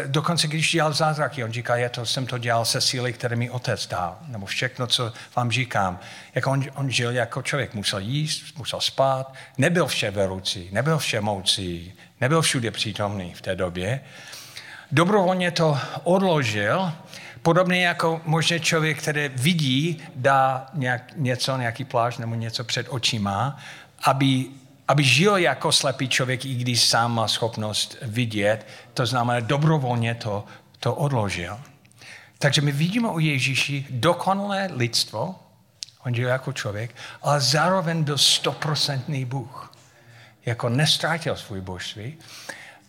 dokonce 0.07 0.47
když 0.47 0.71
dělal 0.71 0.93
zázraky, 0.93 1.43
on 1.43 1.51
říká, 1.51 1.75
já 1.75 1.89
to, 1.89 2.05
jsem 2.05 2.25
to 2.25 2.37
dělal 2.37 2.65
se 2.65 2.81
síly, 2.81 3.13
které 3.13 3.35
mi 3.35 3.49
otec 3.49 3.87
dal, 3.87 4.17
nebo 4.27 4.45
všechno, 4.45 4.87
co 4.87 5.13
vám 5.35 5.51
říkám. 5.51 5.99
Jako 6.35 6.51
on, 6.51 6.65
on 6.75 6.91
žil 6.91 7.11
jako 7.11 7.41
člověk, 7.41 7.73
musel 7.73 7.99
jíst, 7.99 8.57
musel 8.57 8.81
spát, 8.81 9.33
nebyl 9.57 9.87
vše 9.87 10.11
verucí, 10.11 10.69
nebyl 10.71 10.97
vše 10.97 11.21
moucí, 11.21 11.93
nebyl 12.21 12.41
všude 12.41 12.71
přítomný 12.71 13.33
v 13.33 13.41
té 13.41 13.55
době. 13.55 14.01
Dobrovolně 14.91 15.51
to 15.51 15.79
odložil, 16.03 16.91
Podobně 17.41 17.85
jako 17.85 18.21
možná 18.25 18.57
člověk, 18.57 19.01
který 19.01 19.29
vidí, 19.35 20.03
dá 20.15 20.67
nějak, 20.73 21.13
něco, 21.15 21.57
nějaký 21.57 21.83
pláž 21.83 22.17
nebo 22.17 22.35
něco 22.35 22.63
před 22.63 22.87
očima, 22.89 23.57
aby, 24.03 24.45
aby 24.91 25.03
žil 25.03 25.37
jako 25.37 25.71
slepý 25.71 26.09
člověk, 26.09 26.45
i 26.45 26.55
když 26.55 26.83
sám 26.83 27.15
má 27.15 27.27
schopnost 27.27 27.97
vidět, 28.01 28.67
to 28.93 29.05
znamená 29.05 29.39
dobrovolně 29.39 30.15
to, 30.15 30.45
to 30.79 30.95
odložil. 30.95 31.59
Takže 32.37 32.61
my 32.61 32.71
vidíme 32.71 33.09
u 33.09 33.19
Ježíši 33.19 33.85
dokonalé 33.89 34.69
lidstvo, 34.71 35.35
on 36.05 36.15
žil 36.15 36.29
jako 36.29 36.53
člověk, 36.53 36.95
ale 37.21 37.41
zároveň 37.41 38.03
byl 38.03 38.17
stoprocentný 38.17 39.25
Bůh. 39.25 39.71
Jako 40.45 40.69
nestrátil 40.69 41.35
svůj 41.35 41.61
božství. 41.61 42.17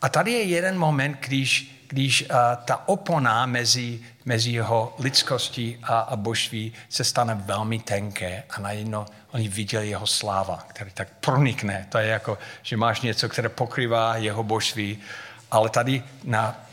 A 0.03 0.09
tady 0.09 0.33
je 0.33 0.43
jeden 0.43 0.79
moment, 0.79 1.17
když, 1.21 1.82
když 1.93 2.23
uh, 2.23 2.37
ta 2.65 2.89
opona 2.89 3.47
mezi 3.47 4.01
mezi 4.25 4.51
jeho 4.51 4.95
lidskostí 4.99 5.79
a, 5.83 5.99
a 5.99 6.17
božství 6.17 6.73
se 6.89 7.05
stane 7.05 7.35
velmi 7.35 7.79
tenké 7.79 8.43
a 8.51 8.61
najednou 8.61 9.07
oni 9.33 9.49
viděli 9.49 9.89
jeho 9.89 10.07
sláva, 10.07 10.65
který 10.69 10.91
tak 10.91 11.09
pronikne. 11.21 11.87
To 11.89 11.99
je 11.99 12.07
jako, 12.07 12.39
že 12.63 12.77
máš 12.77 13.01
něco, 13.01 13.29
které 13.29 13.49
pokrývá 13.49 14.17
jeho 14.17 14.43
božství, 14.43 14.99
ale 15.51 15.71
tady 15.71 16.03
na, 16.25 16.67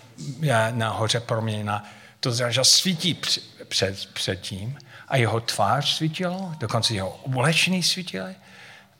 na 0.71 0.89
hoře 0.89 1.19
proměna 1.19 1.85
to 2.19 2.31
že 2.31 2.63
svítí 2.63 3.21
před, 3.67 4.05
před 4.13 4.41
tím 4.41 4.77
a 5.07 5.17
jeho 5.17 5.39
tvář 5.39 5.95
svítilo, 5.95 6.55
dokonce 6.59 6.93
jeho 6.93 7.09
oblečení 7.09 7.83
svítily. 7.83 8.35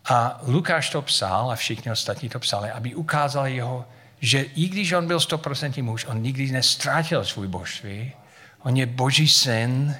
A 0.05 0.39
Lukáš 0.43 0.89
to 0.89 1.01
psal 1.01 1.51
a 1.51 1.55
všichni 1.55 1.91
ostatní 1.91 2.29
to 2.29 2.39
psali, 2.39 2.71
aby 2.71 2.95
ukázal 2.95 3.47
jeho, 3.47 3.85
že 4.21 4.41
i 4.41 4.69
když 4.69 4.91
on 4.91 5.07
byl 5.07 5.17
100% 5.17 5.83
muž, 5.83 6.05
on 6.05 6.21
nikdy 6.21 6.51
nestrátil 6.51 7.25
svůj 7.25 7.47
božství, 7.47 8.13
On 8.59 8.77
je 8.77 8.85
boží 8.85 9.27
syn 9.27 9.95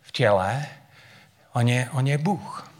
v 0.00 0.12
těle, 0.12 0.66
on 1.52 1.68
je, 1.68 1.88
on 1.92 2.06
je 2.06 2.18
Bůh. 2.18 2.72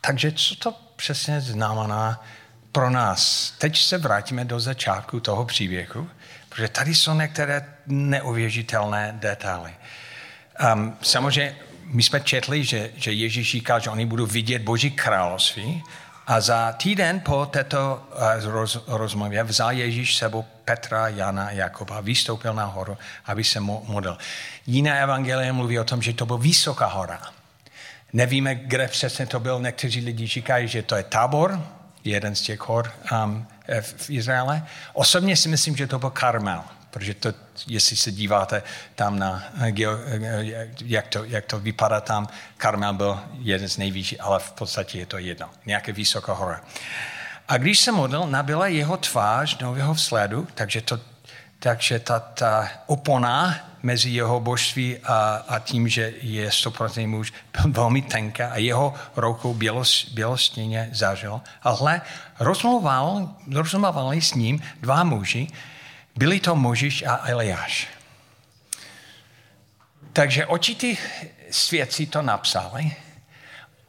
Takže 0.00 0.32
co 0.32 0.56
to 0.56 0.72
přesně 0.96 1.40
znamená 1.40 2.24
pro 2.72 2.90
nás? 2.90 3.50
Teď 3.58 3.78
se 3.78 3.98
vrátíme 3.98 4.44
do 4.44 4.60
začátku 4.60 5.20
toho 5.20 5.44
příběhu, 5.44 6.08
protože 6.48 6.68
tady 6.68 6.94
jsou 6.94 7.14
některé 7.14 7.74
neuvěřitelné 7.86 9.14
detaily. 9.18 9.74
Um, 10.74 10.96
samozřejmě 11.02 11.56
my 11.84 12.02
jsme 12.02 12.20
četli, 12.20 12.64
že, 12.64 12.90
že 12.96 13.12
Ježíš 13.12 13.50
říkal, 13.50 13.80
že 13.80 13.90
oni 13.90 14.06
budou 14.06 14.26
vidět 14.26 14.62
Boží 14.62 14.90
království, 14.90 15.82
a 16.26 16.40
za 16.40 16.72
týden 16.72 17.20
po 17.20 17.46
této 17.46 18.02
eh, 18.16 18.50
roz, 18.50 18.78
rozmluvě 18.86 19.44
vzal 19.44 19.72
Ježíš 19.72 20.16
sebou 20.16 20.44
Petra, 20.64 21.08
Jana 21.08 21.50
Jakoba, 21.50 22.00
vystoupil 22.00 22.54
na 22.54 22.64
horu, 22.64 22.98
aby 23.24 23.44
se 23.44 23.60
modlil. 23.60 24.18
Jiné 24.66 25.02
evangelie 25.02 25.52
mluví 25.52 25.78
o 25.78 25.84
tom, 25.84 26.02
že 26.02 26.12
to 26.12 26.26
byla 26.26 26.38
vysoká 26.38 26.86
hora. 26.86 27.20
Nevíme, 28.12 28.54
kde 28.54 28.88
přesně 28.88 29.26
to 29.26 29.40
byl. 29.40 29.60
Někteří 29.60 30.00
lidi 30.00 30.26
říkají, 30.26 30.68
že 30.68 30.82
to 30.82 30.96
je 30.96 31.02
tábor, 31.02 31.60
jeden 32.04 32.34
z 32.34 32.40
těch 32.40 32.68
hor 32.68 32.92
um, 33.24 33.46
v 33.80 34.10
Izraele. 34.10 34.66
Osobně 34.92 35.36
si 35.36 35.48
myslím, 35.48 35.76
že 35.76 35.86
to 35.86 35.98
byl 35.98 36.10
Karmel, 36.10 36.64
protože 36.94 37.14
to, 37.14 37.34
jestli 37.66 37.96
se 37.96 38.12
díváte 38.12 38.62
tam 38.94 39.18
na, 39.18 39.42
jak 40.84 41.06
to, 41.08 41.24
jak 41.24 41.44
to 41.44 41.58
vypadá 41.58 42.00
tam, 42.00 42.28
Karmel 42.56 42.94
byl 42.94 43.20
jeden 43.38 43.68
z 43.68 43.76
nejvyšších, 43.78 44.20
ale 44.20 44.38
v 44.38 44.52
podstatě 44.52 44.98
je 44.98 45.06
to 45.06 45.18
jedno, 45.18 45.50
nějaké 45.66 45.92
vysoká 45.92 46.32
hora. 46.32 46.60
A 47.48 47.56
když 47.56 47.78
se 47.78 47.92
modlil, 47.92 48.26
nabila 48.26 48.66
jeho 48.66 48.96
tvář 48.96 49.58
nového 49.58 49.94
vzhledu, 49.94 50.46
takže, 50.54 50.80
to, 50.80 51.00
takže 51.58 51.98
ta, 51.98 52.20
ta 52.20 52.68
opona 52.86 53.58
mezi 53.82 54.10
jeho 54.10 54.40
božství 54.40 54.98
a, 54.98 55.44
a 55.48 55.58
tím, 55.58 55.88
že 55.88 56.14
je 56.22 56.48
100% 56.48 57.08
muž, 57.08 57.32
byl 57.52 57.72
velmi 57.72 58.02
tenká 58.02 58.48
a 58.48 58.56
jeho 58.56 58.94
rukou 59.16 59.54
bělos, 59.54 60.06
bělostněně 60.14 60.88
zažil. 60.92 61.40
Ale 61.62 62.00
rozmluval, 62.40 63.34
rozmluvali 63.52 64.22
s 64.22 64.34
ním 64.34 64.62
dva 64.80 65.04
muži, 65.04 65.48
byli 66.16 66.40
to 66.40 66.56
Možíš 66.56 67.02
a 67.02 67.28
Eliáš. 67.28 67.88
Takže 70.12 70.46
očitý 70.46 70.96
svědci 71.50 72.06
to 72.06 72.22
napsali. 72.22 72.96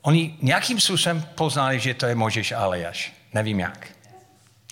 Oni 0.02 0.38
nějakým 0.42 0.80
způsobem 0.80 1.22
poznali, 1.36 1.80
že 1.80 1.94
to 1.94 2.06
je 2.06 2.16
Možíš 2.16 2.52
a 2.52 2.60
Eliáš. 2.60 3.14
Nevím 3.34 3.60
jak. 3.60 3.88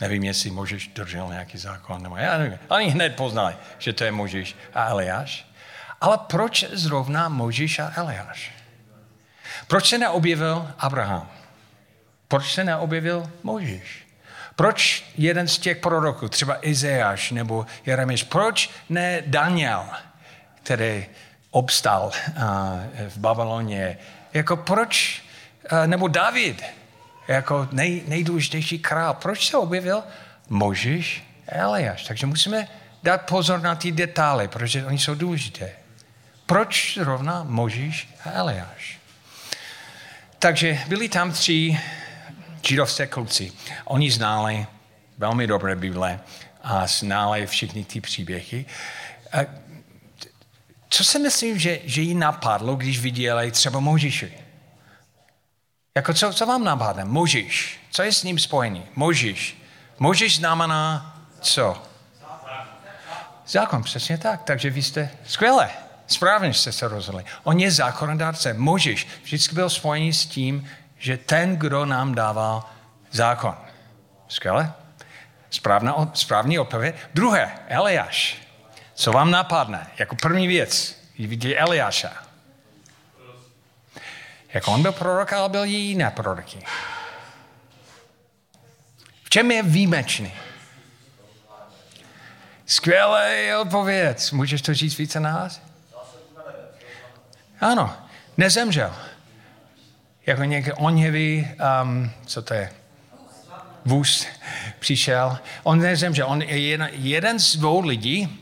Nevím, 0.01 0.23
jestli 0.23 0.51
Možíš 0.51 0.87
držel 0.87 1.27
nějaký 1.29 1.57
zákon, 1.57 2.03
nebo 2.03 2.17
já 2.17 2.37
nevím. 2.37 2.59
Oni 2.67 2.89
hned 2.89 3.15
poznali, 3.15 3.55
že 3.79 3.93
to 3.93 4.03
je 4.03 4.11
Možíš 4.11 4.55
a 4.73 4.89
Eliáš. 4.89 5.47
Ale 6.01 6.17
proč 6.17 6.65
zrovna 6.71 7.29
Možíš 7.29 7.79
a 7.79 7.93
Eliáš? 7.95 8.51
Proč 9.67 9.89
se 9.89 9.97
neobjevil 9.97 10.73
Abraham? 10.77 11.31
Proč 12.27 12.53
se 12.53 12.63
neobjevil 12.63 13.31
Možíš? 13.43 14.02
Proč 14.55 15.05
jeden 15.17 15.47
z 15.47 15.57
těch 15.57 15.77
proroků, 15.77 16.29
třeba 16.29 16.57
Izeáš 16.61 17.31
nebo 17.31 17.65
Jeremiš, 17.85 18.23
proč 18.23 18.69
ne 18.89 19.21
Daniel, 19.25 19.85
který 20.63 21.05
obstal 21.51 22.11
v 23.09 23.17
Babyloně, 23.17 23.97
jako 24.33 24.57
proč, 24.57 25.23
nebo 25.85 26.07
David, 26.07 26.63
jako 27.27 27.67
nej, 27.71 28.03
nejdůležitější 28.07 28.79
král, 28.79 29.13
proč 29.13 29.49
se 29.49 29.57
objevil 29.57 30.03
Možíš 30.49 31.23
Eliáš? 31.47 32.03
Takže 32.03 32.25
musíme 32.25 32.67
dát 33.03 33.21
pozor 33.21 33.61
na 33.61 33.75
ty 33.75 33.91
detaily, 33.91 34.47
protože 34.47 34.85
oni 34.85 34.99
jsou 34.99 35.15
důležité. 35.15 35.71
Proč 36.45 36.97
zrovna 36.97 37.43
Možíš 37.47 38.15
a 38.25 38.31
Eliáš? 38.31 38.99
Takže 40.39 40.79
byli 40.87 41.09
tam 41.09 41.31
tři 41.31 41.79
židovské 42.67 43.07
kluci. 43.07 43.51
Oni 43.85 44.11
znali 44.11 44.67
velmi 45.17 45.47
dobré 45.47 45.75
Bible 45.75 46.19
a 46.63 46.87
znali 46.87 47.47
všichni 47.47 47.85
ty 47.85 48.01
příběhy. 48.01 48.65
A 49.33 49.37
co 50.89 51.03
si 51.03 51.19
myslím, 51.19 51.59
že, 51.59 51.79
že 51.83 52.01
jí 52.01 52.13
napadlo, 52.13 52.75
když 52.75 52.99
viděli 52.99 53.51
třeba 53.51 53.79
Možíši? 53.79 54.33
Jako 55.95 56.13
co, 56.13 56.33
co 56.33 56.45
vám 56.45 56.63
napadne? 56.63 57.05
Možíš. 57.05 57.79
Co 57.91 58.01
je 58.01 58.11
s 58.13 58.23
ním 58.23 58.39
spojený? 58.39 58.83
Možíš. 58.95 59.63
Možíš 59.99 60.37
znamená 60.37 61.13
co? 61.41 61.83
Zákon, 63.47 63.83
přesně 63.83 64.17
tak. 64.17 64.43
Takže 64.43 64.69
vy 64.69 64.81
jste 64.81 65.09
skvěle. 65.25 65.69
Správně 66.07 66.53
jste 66.53 66.71
se 66.71 66.87
rozhodli. 66.87 67.23
On 67.43 67.59
je 67.59 67.71
zákonodárce. 67.71 68.53
Možíš. 68.53 69.07
Vždycky 69.23 69.55
byl 69.55 69.69
spojený 69.69 70.13
s 70.13 70.25
tím, 70.25 70.69
že 71.03 71.17
ten, 71.17 71.57
kdo 71.57 71.85
nám 71.85 72.15
dával 72.15 72.63
zákon. 73.11 73.57
Skvěle? 74.27 74.73
Správná, 75.49 76.11
správný 76.13 76.59
odpověď. 76.59 76.95
Druhé, 77.13 77.59
Eliáš. 77.67 78.37
Co 78.93 79.11
vám 79.11 79.31
napadne? 79.31 79.87
Jako 79.97 80.15
první 80.15 80.47
věc, 80.47 81.01
vidí 81.19 81.57
Eliáša. 81.57 82.23
Jak 84.53 84.67
on 84.67 84.81
byl 84.81 84.91
prorok, 84.91 85.33
ale 85.33 85.49
byl 85.49 85.65
i 85.65 85.69
jiné 85.69 86.11
proroky. 86.11 86.65
V 89.23 89.29
čem 89.29 89.51
je 89.51 89.63
výjimečný? 89.63 90.33
Skvělý 92.65 93.55
odpověď. 93.61 94.31
Můžeš 94.31 94.61
to 94.61 94.73
říct 94.73 94.97
více 94.97 95.19
nás? 95.19 95.61
Ano, 97.59 97.97
nezemřel 98.37 98.93
jako 100.25 100.43
nějaký 100.43 100.71
oněvý, 100.71 101.47
um, 101.83 102.11
co 102.25 102.41
to 102.41 102.53
je, 102.53 102.69
vůz 103.85 104.27
přišel. 104.79 105.37
On 105.63 105.79
nezemřel, 105.79 106.27
on 106.27 106.41
je 106.41 106.59
jeden, 106.59 106.89
jeden 106.91 107.39
z 107.39 107.55
dvou 107.55 107.81
lidí, 107.81 108.39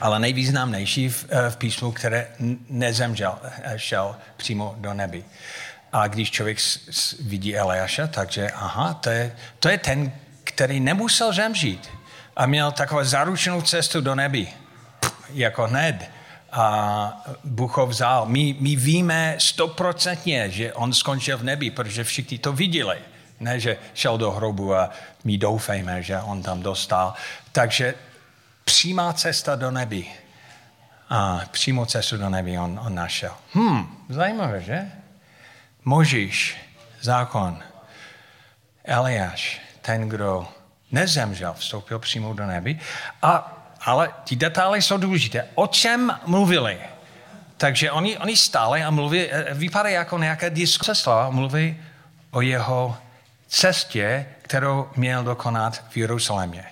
ale 0.00 0.18
nejvýznamnější 0.18 1.08
v, 1.08 1.26
eh, 1.28 1.50
v 1.50 1.56
písmu, 1.56 1.92
které 1.92 2.28
nezemřel, 2.68 3.38
eh, 3.42 3.78
šel 3.78 4.16
přímo 4.36 4.74
do 4.78 4.94
nebe. 4.94 5.18
A 5.92 6.08
když 6.08 6.30
člověk 6.30 6.58
vidí 7.20 7.56
Eliáša, 7.56 8.06
takže 8.06 8.50
aha, 8.50 8.94
to 8.94 9.10
je, 9.10 9.36
to 9.58 9.68
je 9.68 9.78
ten, 9.78 10.12
který 10.44 10.80
nemusel 10.80 11.32
zemřít 11.32 11.88
a 12.36 12.46
měl 12.46 12.72
takovou 12.72 13.04
zaručenou 13.04 13.62
cestu 13.62 14.00
do 14.00 14.14
nebi, 14.14 14.48
jako 15.32 15.66
hned. 15.66 16.10
A 16.56 17.24
Bůh 17.44 17.76
ho 17.76 17.86
vzal. 17.86 18.26
My, 18.26 18.56
my 18.60 18.76
víme 18.76 19.36
stoprocentně, 19.38 20.50
že 20.50 20.72
on 20.72 20.92
skončil 20.92 21.38
v 21.38 21.42
nebi, 21.42 21.70
protože 21.70 22.04
všichni 22.04 22.38
to 22.38 22.52
viděli. 22.52 22.98
Ne, 23.40 23.60
že 23.60 23.78
šel 23.94 24.18
do 24.18 24.30
hrobu 24.30 24.74
a 24.74 24.90
my 25.24 25.38
doufejme, 25.38 26.02
že 26.02 26.20
on 26.20 26.42
tam 26.42 26.62
dostal. 26.62 27.14
Takže 27.52 27.94
přímá 28.64 29.12
cesta 29.12 29.56
do 29.56 29.70
nebi. 29.70 30.06
A 31.10 31.40
přímo 31.50 31.86
cestu 31.86 32.16
do 32.16 32.28
nebi 32.28 32.58
on, 32.58 32.80
on 32.86 32.94
našel. 32.94 33.32
Hm, 33.54 34.04
zajímavé, 34.08 34.60
že? 34.60 34.92
Možíš, 35.84 36.56
zákon, 37.00 37.62
Eliáš, 38.84 39.60
ten, 39.82 40.08
kdo 40.08 40.48
nezemřel, 40.92 41.54
vstoupil 41.54 41.98
přímo 41.98 42.34
do 42.34 42.46
nebi. 42.46 42.80
A, 43.22 43.55
ale 43.86 44.14
ty 44.24 44.36
detaily 44.36 44.82
jsou 44.82 44.96
důležité. 44.96 45.48
O 45.54 45.66
čem 45.66 46.18
mluvili? 46.26 46.78
Takže 47.56 47.90
oni, 47.90 48.18
oni 48.18 48.36
stále 48.36 48.84
a 48.84 48.90
mluví, 48.90 49.20
eh, 49.20 49.54
vypadají 49.54 49.94
jako 49.94 50.18
nějaké 50.18 50.50
diskuse 50.50 50.94
slova, 50.94 51.30
mluví 51.30 51.80
o 52.30 52.40
jeho 52.40 52.96
cestě, 53.48 54.26
kterou 54.42 54.90
měl 54.96 55.24
dokonat 55.24 55.84
v 55.88 55.96
Jeruzalémě. 55.96 56.64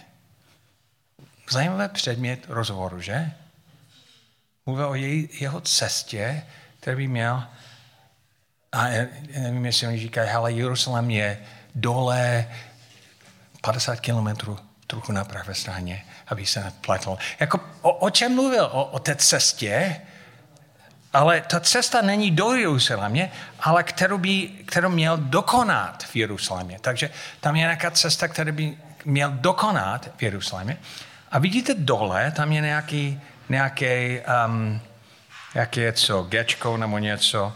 Zajímavý 1.50 1.88
předmět 1.88 2.40
rozhovoru, 2.48 3.00
že? 3.00 3.30
Mluvil 4.66 4.88
o 4.88 4.94
jej, 4.94 5.28
jeho 5.40 5.60
cestě, 5.60 6.42
který 6.80 6.96
by 6.96 7.08
měl, 7.08 7.44
a 8.72 8.88
nevím, 9.38 9.66
jestli 9.66 9.86
oni 9.86 9.98
říkají, 9.98 10.28
hele, 10.28 10.52
Jeruzalém 10.52 11.10
je 11.10 11.38
dole 11.74 12.48
50 13.60 14.00
kilometrů 14.00 14.58
trochu 14.86 15.12
na 15.12 15.24
pravé 15.24 15.54
straně, 15.54 16.04
aby 16.28 16.46
se 16.46 16.64
nepletl. 16.64 17.18
Jako, 17.40 17.60
o, 17.82 17.92
o 17.92 18.10
čem 18.10 18.34
mluvil? 18.34 18.64
O, 18.72 18.84
o 18.84 18.98
té 18.98 19.14
cestě, 19.14 20.00
ale 21.12 21.40
ta 21.40 21.60
cesta 21.60 22.02
není 22.02 22.30
do 22.30 22.52
Jeruzalémě, 22.52 23.30
ale 23.60 23.82
kterou, 23.82 24.18
by, 24.18 24.48
kterou 24.66 24.88
měl 24.88 25.16
dokonat 25.16 26.04
v 26.04 26.16
Jeruzalémě. 26.16 26.78
Takže 26.80 27.10
tam 27.40 27.56
je 27.56 27.60
nějaká 27.60 27.90
cesta, 27.90 28.28
kterou 28.28 28.52
by 28.52 28.78
měl 29.04 29.30
dokonat 29.30 30.10
v 30.16 30.22
Jeruzalémě. 30.22 30.76
A 31.32 31.38
vidíte 31.38 31.74
dole, 31.74 32.30
tam 32.30 32.52
je 32.52 32.60
nějaký, 32.60 33.20
nějaký 33.48 34.20
um, 34.46 34.80
jak 35.54 35.76
je 35.76 35.92
co, 35.92 36.22
gečko 36.22 36.76
nebo 36.76 36.98
něco. 36.98 37.52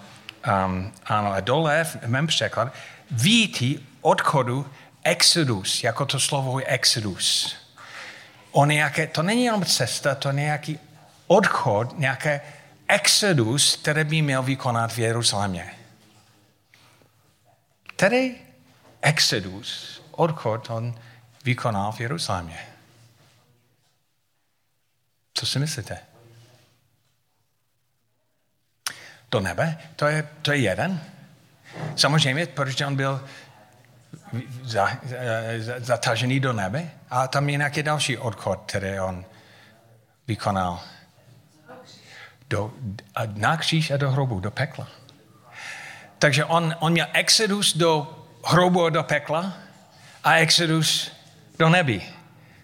Um, 0.67 0.93
ano, 1.07 1.33
a 1.33 1.41
dole 1.41 1.85
v 1.85 1.97
mém 2.07 2.27
překladu 2.27 2.71
víti 3.11 3.81
odchodu 4.01 4.67
exodus, 5.09 5.85
jako 5.85 6.07
to 6.07 6.21
slovo 6.21 6.61
je 6.61 6.67
exodus. 6.67 7.57
O 8.53 8.67
nějaké, 8.67 9.07
to 9.07 9.23
není 9.23 9.45
jenom 9.45 9.65
cesta, 9.65 10.15
to 10.15 10.29
je 10.29 10.35
nějaký 10.35 10.79
odchod, 11.27 11.99
nějaké 11.99 12.41
exodus, 12.89 13.77
který 13.77 14.05
by 14.05 14.23
měl 14.23 14.43
vykonat 14.43 14.93
v 14.93 14.99
Jeruzalémě. 14.99 15.75
Tedy 17.97 18.37
exodus, 19.03 20.03
odchod, 20.11 20.71
on 20.71 20.95
vykonal 21.45 21.93
v 21.93 22.01
Jeruzalémě. 22.01 22.67
Co 25.35 25.47
si 25.47 25.59
myslíte? 25.59 25.99
Do 29.31 29.41
nebe? 29.41 29.79
To 29.97 30.07
je, 30.07 30.29
to 30.43 30.53
je 30.53 30.59
jeden. 30.59 31.01
Samozřejmě, 31.97 32.47
protože 32.47 32.87
on 32.87 32.97
byl 32.97 33.29
za, 34.63 34.89
za, 35.59 35.75
zatažený 35.79 36.41
do 36.41 36.53
nebe 36.53 36.91
a 37.11 37.29
tam 37.29 37.49
je 37.49 37.57
nějaký 37.57 37.83
další 37.83 38.19
odchod, 38.19 38.61
který 38.67 39.01
on 39.01 39.25
vykonal. 40.29 40.81
Do, 42.51 42.73
na 43.35 43.57
kříž 43.57 43.91
a 43.91 43.97
do 43.97 44.11
hrobu, 44.11 44.41
do 44.41 44.51
pekla. 44.51 44.89
Takže 46.19 46.45
on, 46.45 46.77
on 46.79 46.93
měl 46.93 47.07
exodus 47.13 47.77
do 47.77 48.19
hrobu 48.45 48.85
a 48.85 48.91
do 48.91 49.03
pekla 49.03 49.53
a 50.25 50.35
exodus 50.35 51.13
do 51.59 51.69
nebi. 51.69 52.03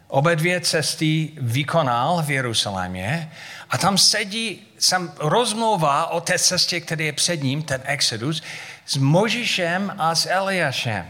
Obě 0.08 0.36
dvě 0.36 0.60
cesty 0.60 1.32
vykonal 1.36 2.22
v 2.22 2.30
Jeruzalémě 2.30 3.32
a 3.70 3.78
tam 3.78 3.98
sedí, 3.98 4.66
sam 4.78 5.12
rozmlouvá 5.18 6.06
o 6.06 6.20
té 6.20 6.38
cestě, 6.38 6.80
který 6.80 7.06
je 7.06 7.12
před 7.12 7.42
ním, 7.42 7.62
ten 7.62 7.80
Exodus, 7.84 8.42
s 8.86 8.96
Možišem 8.96 9.94
a 9.98 10.14
s 10.14 10.26
Eliášem. 10.30 11.06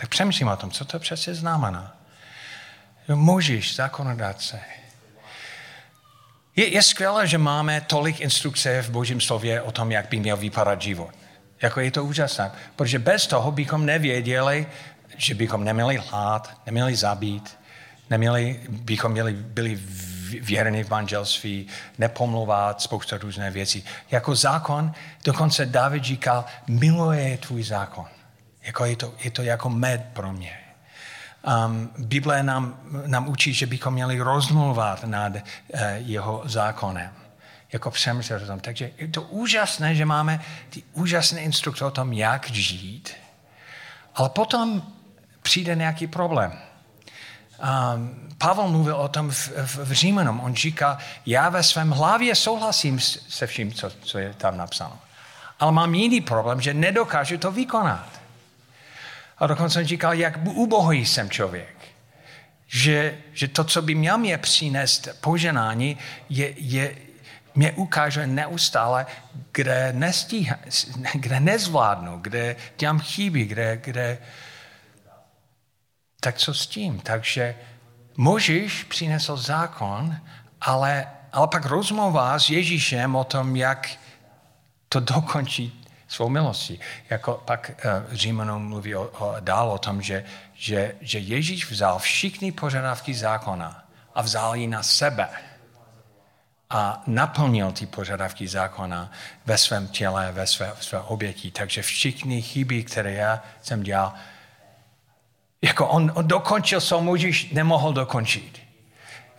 Tak 0.00 0.08
přemýšlím 0.08 0.48
o 0.48 0.56
tom, 0.56 0.70
co 0.70 0.84
to 0.84 0.98
přesně 0.98 1.34
znamená. 1.34 1.96
Můžeš, 3.08 3.76
zákonodáce. 3.76 4.60
Je, 6.56 6.68
je 6.68 6.82
skvělé, 6.82 7.26
že 7.26 7.38
máme 7.38 7.80
tolik 7.80 8.20
instrukce 8.20 8.82
v 8.82 8.90
Božím 8.90 9.20
slově 9.20 9.62
o 9.62 9.72
tom, 9.72 9.92
jak 9.92 10.08
by 10.08 10.20
měl 10.20 10.36
vypadat 10.36 10.82
život. 10.82 11.10
Jako 11.62 11.80
je 11.80 11.90
to 11.90 12.04
úžasné. 12.04 12.52
Protože 12.76 12.98
bez 12.98 13.26
toho 13.26 13.52
bychom 13.52 13.86
nevěděli, 13.86 14.66
že 15.16 15.34
bychom 15.34 15.64
neměli 15.64 15.96
hlát, 15.96 16.60
neměli 16.66 16.96
zabít, 16.96 17.58
neměli, 18.10 18.60
bychom 18.68 19.12
měli, 19.12 19.32
byli 19.32 19.78
věrní 20.40 20.84
v 20.84 20.90
manželství, 20.90 21.66
nepomluvat, 21.98 22.82
spousta 22.82 23.18
různé 23.18 23.50
věcí. 23.50 23.84
Jako 24.10 24.34
zákon, 24.34 24.92
dokonce 25.24 25.66
David 25.66 26.04
říkal, 26.04 26.44
miluje 26.66 27.38
tvůj 27.38 27.62
zákon. 27.62 28.06
Jako 28.66 28.84
je, 28.84 28.96
to, 28.96 29.14
je 29.24 29.30
to 29.30 29.42
jako 29.42 29.70
med 29.70 30.04
pro 30.12 30.32
mě. 30.32 30.58
Um, 31.66 31.90
Bible 31.98 32.42
nám, 32.42 32.80
nám 33.06 33.28
učí, 33.28 33.54
že 33.54 33.66
bychom 33.66 33.94
měli 33.94 34.20
rozmluvat 34.20 35.04
nad 35.04 35.32
uh, 35.34 35.40
jeho 35.96 36.42
zákonem. 36.44 37.12
Jako 37.72 37.90
přemýšlet 37.90 38.42
o 38.42 38.46
tom. 38.46 38.60
Takže 38.60 38.90
je 38.98 39.08
to 39.08 39.22
úžasné, 39.22 39.94
že 39.94 40.04
máme 40.04 40.40
ty 40.70 40.82
úžasné 40.92 41.40
instrukce 41.40 41.84
o 41.84 41.90
tom, 41.90 42.12
jak 42.12 42.50
žít. 42.50 43.14
Ale 44.14 44.28
potom 44.28 44.82
přijde 45.42 45.74
nějaký 45.74 46.06
problém. 46.06 46.52
Um, 46.52 48.28
Pavel 48.38 48.68
mluvil 48.68 48.96
o 48.96 49.08
tom 49.08 49.30
v, 49.30 49.48
v, 49.48 49.76
v 49.76 49.92
Římanům. 49.92 50.40
On 50.40 50.54
říká, 50.54 50.98
já 51.26 51.48
ve 51.48 51.62
svém 51.62 51.90
hlavě 51.90 52.34
souhlasím 52.34 53.00
se 53.00 53.46
vším, 53.46 53.72
co, 53.72 53.90
co 53.90 54.18
je 54.18 54.34
tam 54.34 54.56
napsáno. 54.56 54.98
Ale 55.60 55.72
mám 55.72 55.94
jiný 55.94 56.20
problém, 56.20 56.60
že 56.60 56.74
nedokážu 56.74 57.38
to 57.38 57.52
vykonat. 57.52 58.25
A 59.38 59.46
dokonce 59.46 59.78
on 59.78 59.84
říkal, 59.84 60.14
jak 60.14 60.38
ubohý 60.44 61.06
jsem 61.06 61.30
člověk. 61.30 61.76
Že, 62.66 63.18
že 63.32 63.48
to, 63.48 63.64
co 63.64 63.82
by 63.82 63.94
měl 63.94 64.18
mě 64.18 64.38
přinést 64.38 65.08
poženání, 65.20 65.96
je, 66.28 66.52
je, 66.56 66.94
mě 67.54 67.72
ukáže 67.72 68.26
neustále, 68.26 69.06
kde, 69.52 69.92
nestíha, 69.92 70.56
kde 71.14 71.40
nezvládnu, 71.40 72.18
kde 72.18 72.56
dělám 72.78 73.00
chyby, 73.00 73.44
kde, 73.44 73.76
kde... 73.76 74.18
Tak 76.20 76.38
co 76.38 76.54
s 76.54 76.66
tím? 76.66 77.00
Takže 77.00 77.54
Možíš 78.16 78.84
přinesl 78.84 79.36
zákon, 79.36 80.16
ale, 80.60 81.06
ale 81.32 81.48
pak 81.48 81.66
rozmluvá 81.66 82.38
s 82.38 82.50
Ježíšem 82.50 83.16
o 83.16 83.24
tom, 83.24 83.56
jak 83.56 83.90
to 84.88 85.00
dokončí 85.00 85.85
svou 86.08 86.28
milostí. 86.28 86.80
Jako 87.10 87.42
pak 87.44 87.70
uh, 87.84 88.14
Římanům 88.14 88.68
mluví 88.68 88.94
o, 88.94 89.02
o, 89.02 89.36
dál 89.40 89.70
o 89.70 89.78
tom, 89.78 90.02
že, 90.02 90.24
že, 90.54 90.94
že 91.00 91.18
Ježíš 91.18 91.70
vzal 91.70 91.98
všechny 91.98 92.52
požadavky 92.52 93.14
zákona 93.14 93.84
a 94.14 94.22
vzal 94.22 94.56
ji 94.56 94.66
na 94.66 94.82
sebe 94.82 95.28
a 96.70 97.02
naplnil 97.06 97.72
ty 97.72 97.86
požadavky 97.86 98.48
zákona 98.48 99.12
ve 99.46 99.58
svém 99.58 99.88
těle, 99.88 100.32
ve 100.32 100.46
své, 100.46 100.72
své 100.80 101.00
oběti. 101.00 101.50
Takže 101.50 101.82
všechny 101.82 102.42
chyby, 102.42 102.84
které 102.84 103.12
já 103.12 103.42
jsem 103.62 103.82
dělal, 103.82 104.12
jako 105.62 105.86
on, 105.86 106.12
on 106.14 106.28
dokončil, 106.28 106.80
co 106.80 107.00
Možíš 107.00 107.50
nemohl 107.50 107.92
dokončit. 107.92 108.60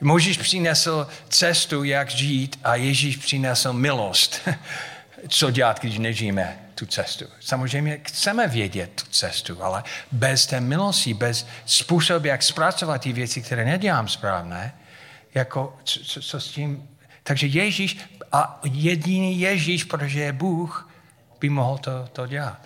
Možíš 0.01 0.37
přinesl 0.37 1.07
cestu, 1.29 1.83
jak 1.83 2.09
žít 2.09 2.59
a 2.63 2.75
Ježíš 2.75 3.17
přinesl 3.17 3.73
milost. 3.73 4.47
Co 5.27 5.51
dělat, 5.51 5.79
když 5.79 5.97
nežijeme 5.97 6.59
tu 6.75 6.85
cestu? 6.85 7.25
Samozřejmě 7.39 7.99
chceme 8.03 8.47
vědět 8.47 8.91
tu 8.95 9.11
cestu, 9.11 9.63
ale 9.63 9.83
bez 10.11 10.45
té 10.45 10.59
milosti, 10.59 11.13
bez 11.13 11.47
způsobu, 11.65 12.27
jak 12.27 12.43
zpracovat 12.43 13.01
ty 13.01 13.13
věci, 13.13 13.41
které 13.41 13.65
nedělám 13.65 14.07
správné, 14.07 14.75
jako 15.33 15.79
co, 15.83 15.99
co, 16.03 16.21
co 16.21 16.41
s 16.41 16.47
tím... 16.47 16.89
Takže 17.23 17.47
Ježíš, 17.47 17.97
a 18.31 18.59
jediný 18.63 19.39
Ježíš, 19.39 19.83
protože 19.83 20.19
je 20.19 20.33
Bůh, 20.33 20.89
by 21.39 21.49
mohl 21.49 21.77
to, 21.77 22.07
to 22.13 22.27
dělat. 22.27 22.59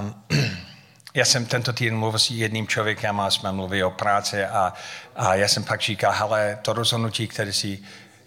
Um, 0.00 0.14
já 1.14 1.24
jsem 1.24 1.46
tento 1.46 1.72
týden 1.72 1.98
mluvil 1.98 2.18
s 2.18 2.30
jedním 2.30 2.66
člověkem 2.66 3.20
a 3.20 3.30
jsme 3.30 3.52
mluvili 3.52 3.84
o 3.84 3.90
práci 3.90 4.44
a, 4.44 4.72
a 5.16 5.34
já 5.34 5.48
jsem 5.48 5.64
pak 5.64 5.80
říkal, 5.80 6.12
hele, 6.12 6.58
to 6.62 6.72
rozhodnutí, 6.72 7.28
které 7.28 7.52
si 7.52 7.78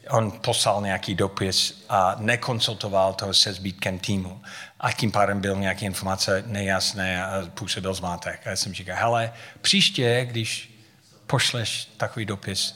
on 0.09 0.31
poslal 0.31 0.81
nějaký 0.81 1.15
dopis 1.15 1.85
a 1.89 2.15
nekonsultoval 2.19 3.13
to 3.13 3.33
se 3.33 3.53
zbytkem 3.53 3.99
týmu. 3.99 4.41
A 4.79 4.91
tím 4.91 5.11
pádem 5.11 5.41
byl 5.41 5.55
nějaké 5.55 5.85
informace 5.85 6.43
nejasné 6.47 7.25
a 7.25 7.47
působil 7.53 7.93
zmátek. 7.93 8.47
A 8.47 8.49
já 8.49 8.55
jsem 8.55 8.73
říkal, 8.73 8.95
hele, 8.99 9.33
příště, 9.61 10.25
když 10.25 10.71
pošleš 11.27 11.85
takový 11.97 12.25
dopis, 12.25 12.75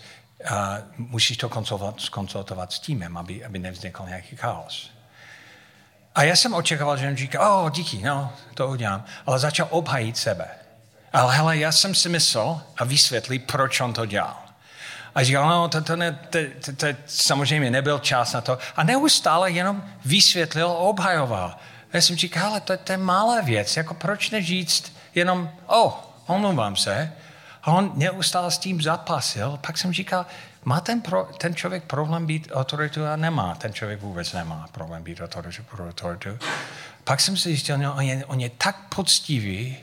a 0.49 0.77
musíš 0.97 1.37
to 1.37 1.49
konsultovat, 1.49 2.09
konsultovat 2.09 2.71
s 2.71 2.79
týmem, 2.79 3.17
aby, 3.17 3.45
aby 3.45 3.59
nevznikl 3.59 4.03
nějaký 4.07 4.35
chaos. 4.35 4.91
A 6.15 6.23
já 6.23 6.35
jsem 6.35 6.53
očekával, 6.53 6.97
že 6.97 7.07
on 7.07 7.17
říká, 7.17 7.49
o, 7.49 7.63
oh, 7.63 7.71
díky, 7.71 7.97
no, 7.97 8.33
to 8.53 8.67
udělám. 8.67 9.05
Ale 9.25 9.39
začal 9.39 9.67
obhajit 9.69 10.17
sebe. 10.17 10.47
Ale 11.13 11.35
hele, 11.35 11.57
já 11.57 11.71
jsem 11.71 11.95
si 11.95 12.09
myslel 12.09 12.61
a 12.77 12.83
vysvětlil, 12.83 13.39
proč 13.45 13.81
on 13.81 13.93
to 13.93 14.05
dělal. 14.05 14.44
A 15.15 15.23
říkal, 15.23 15.49
no, 15.49 15.67
to, 15.67 15.81
to, 15.81 15.95
ne, 15.95 16.19
to, 16.29 16.39
to, 16.65 16.73
to, 16.73 16.87
samozřejmě 17.05 17.71
nebyl 17.71 17.99
čas 17.99 18.33
na 18.33 18.41
to. 18.41 18.57
A 18.75 18.83
neustále 18.83 19.51
jenom 19.51 19.83
vysvětlil 20.05 20.67
a 20.67 20.77
obhajoval. 20.77 21.55
Já 21.93 22.01
jsem 22.01 22.15
říkal, 22.15 22.47
ale 22.47 22.61
to, 22.61 22.77
to 22.77 22.91
je 22.91 22.97
malá 22.97 23.41
věc, 23.41 23.77
jako 23.77 23.93
proč 23.93 24.29
neříct 24.29 24.93
jenom, 25.15 25.51
o, 25.65 25.83
oh, 25.83 25.93
omlouvám 26.27 26.75
se. 26.75 27.13
A 27.63 27.71
on 27.71 27.91
neustále 27.95 28.51
s 28.51 28.57
tím 28.57 28.81
zapasil. 28.81 29.59
Pak 29.67 29.77
jsem 29.77 29.93
říkal, 29.93 30.25
má 30.63 30.79
ten, 30.79 31.01
pro, 31.01 31.29
ten 31.37 31.55
člověk 31.55 31.83
problém 31.83 32.25
být 32.25 32.51
autoritou 32.53 33.05
a 33.05 33.15
nemá. 33.15 33.55
Ten 33.55 33.73
člověk 33.73 34.01
vůbec 34.01 34.33
nemá 34.33 34.69
problém 34.71 35.03
být 35.03 35.21
autoritou. 35.21 36.37
Pak 37.03 37.19
jsem 37.19 37.37
si 37.37 37.49
zjistil, 37.49 37.77
no, 37.77 37.93
on, 37.93 38.01
je, 38.01 38.25
on 38.25 38.39
je 38.39 38.49
tak 38.49 38.95
poctivý, 38.95 39.77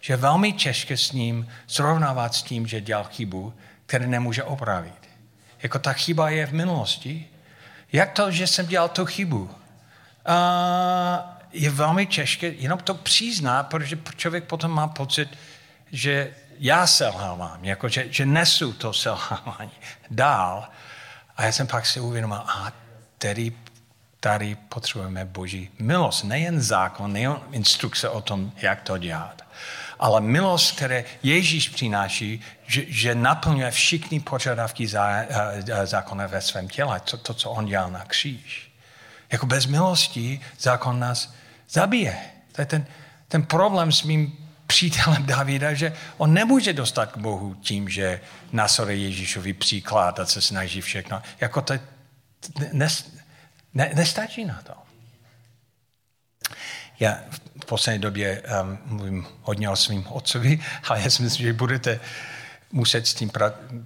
že 0.00 0.16
velmi 0.16 0.52
těžké 0.52 0.96
s 0.96 1.12
ním 1.12 1.48
srovnávat 1.66 2.34
s 2.34 2.42
tím, 2.42 2.66
že 2.66 2.80
dělal 2.80 3.04
chybu, 3.04 3.54
který 3.88 4.06
nemůže 4.06 4.44
opravit. 4.44 5.08
Jako 5.62 5.78
ta 5.78 5.92
chyba 5.92 6.30
je 6.30 6.46
v 6.46 6.52
minulosti. 6.52 7.28
Jak 7.92 8.12
to, 8.12 8.30
že 8.30 8.46
jsem 8.46 8.66
dělal 8.66 8.88
tu 8.88 9.06
chybu? 9.06 9.50
A 10.26 11.40
je 11.52 11.70
velmi 11.70 12.06
těžké 12.06 12.46
jenom 12.48 12.78
to 12.78 12.94
přizná, 12.94 13.62
protože 13.62 13.98
člověk 14.16 14.44
potom 14.44 14.70
má 14.70 14.88
pocit, 14.88 15.28
že 15.92 16.34
já 16.58 16.86
selhávám, 16.86 17.64
jako 17.64 17.88
že, 17.88 18.06
že 18.10 18.26
nesu 18.26 18.72
to 18.72 18.92
selhávání 19.04 19.78
dál. 20.10 20.68
A 21.36 21.44
já 21.44 21.52
jsem 21.52 21.66
pak 21.66 21.86
si 21.86 22.00
uvědomil, 22.00 22.36
a 22.36 22.72
tedy 23.18 23.52
tady 24.20 24.56
potřebujeme 24.68 25.24
boží 25.24 25.70
milost. 25.78 26.24
Nejen 26.24 26.60
zákon, 26.60 27.12
nejen 27.12 27.36
instrukce 27.52 28.08
o 28.08 28.20
tom, 28.20 28.52
jak 28.62 28.82
to 28.82 28.98
dělat 28.98 29.42
ale 29.98 30.20
milost, 30.20 30.76
které 30.76 31.04
Ježíš 31.22 31.68
přináší, 31.68 32.40
že, 32.66 32.82
že 32.88 33.14
naplňuje 33.14 33.70
všechny 33.70 34.20
požadavky 34.20 34.86
zá, 34.86 35.10
eh, 35.10 35.26
eh, 35.68 35.86
zákona 35.86 36.26
ve 36.26 36.40
svém 36.40 36.68
těle, 36.68 37.00
to, 37.00 37.16
to, 37.16 37.34
co 37.34 37.50
on 37.50 37.66
dělal 37.66 37.90
na 37.90 38.04
kříž. 38.04 38.70
Jako 39.32 39.46
bez 39.46 39.66
milosti 39.66 40.40
zákon 40.58 41.00
nás 41.00 41.34
zabije. 41.70 42.18
To 42.52 42.62
je 42.62 42.66
ten, 42.66 42.86
ten 43.28 43.42
problém 43.42 43.92
s 43.92 44.02
mým 44.02 44.48
přítelem 44.66 45.26
Davida, 45.26 45.74
že 45.74 45.92
on 46.16 46.34
nemůže 46.34 46.72
dostat 46.72 47.12
k 47.12 47.16
Bohu 47.16 47.54
tím, 47.54 47.88
že 47.88 48.20
nasore 48.52 48.94
Ježíšovi 48.94 49.52
příklad 49.52 50.20
a 50.20 50.26
se 50.26 50.42
snaží 50.42 50.80
všechno. 50.80 51.22
Jako 51.40 51.62
to 51.62 51.74
ne, 52.72 52.88
ne, 53.78 53.90
nestačí 53.94 54.44
na 54.44 54.62
to. 54.62 54.72
Já 57.00 57.18
v 57.62 57.66
poslední 57.66 58.00
době 58.00 58.42
um, 58.42 58.78
mluvím 58.84 59.26
hodně 59.42 59.70
o 59.70 59.76
svým 59.76 60.06
otcovi, 60.08 60.60
ale 60.88 61.00
já 61.02 61.10
si 61.10 61.22
myslím, 61.22 61.46
že 61.46 61.52
budete 61.52 62.00
muset 62.72 63.06
s 63.06 63.14
tím 63.14 63.30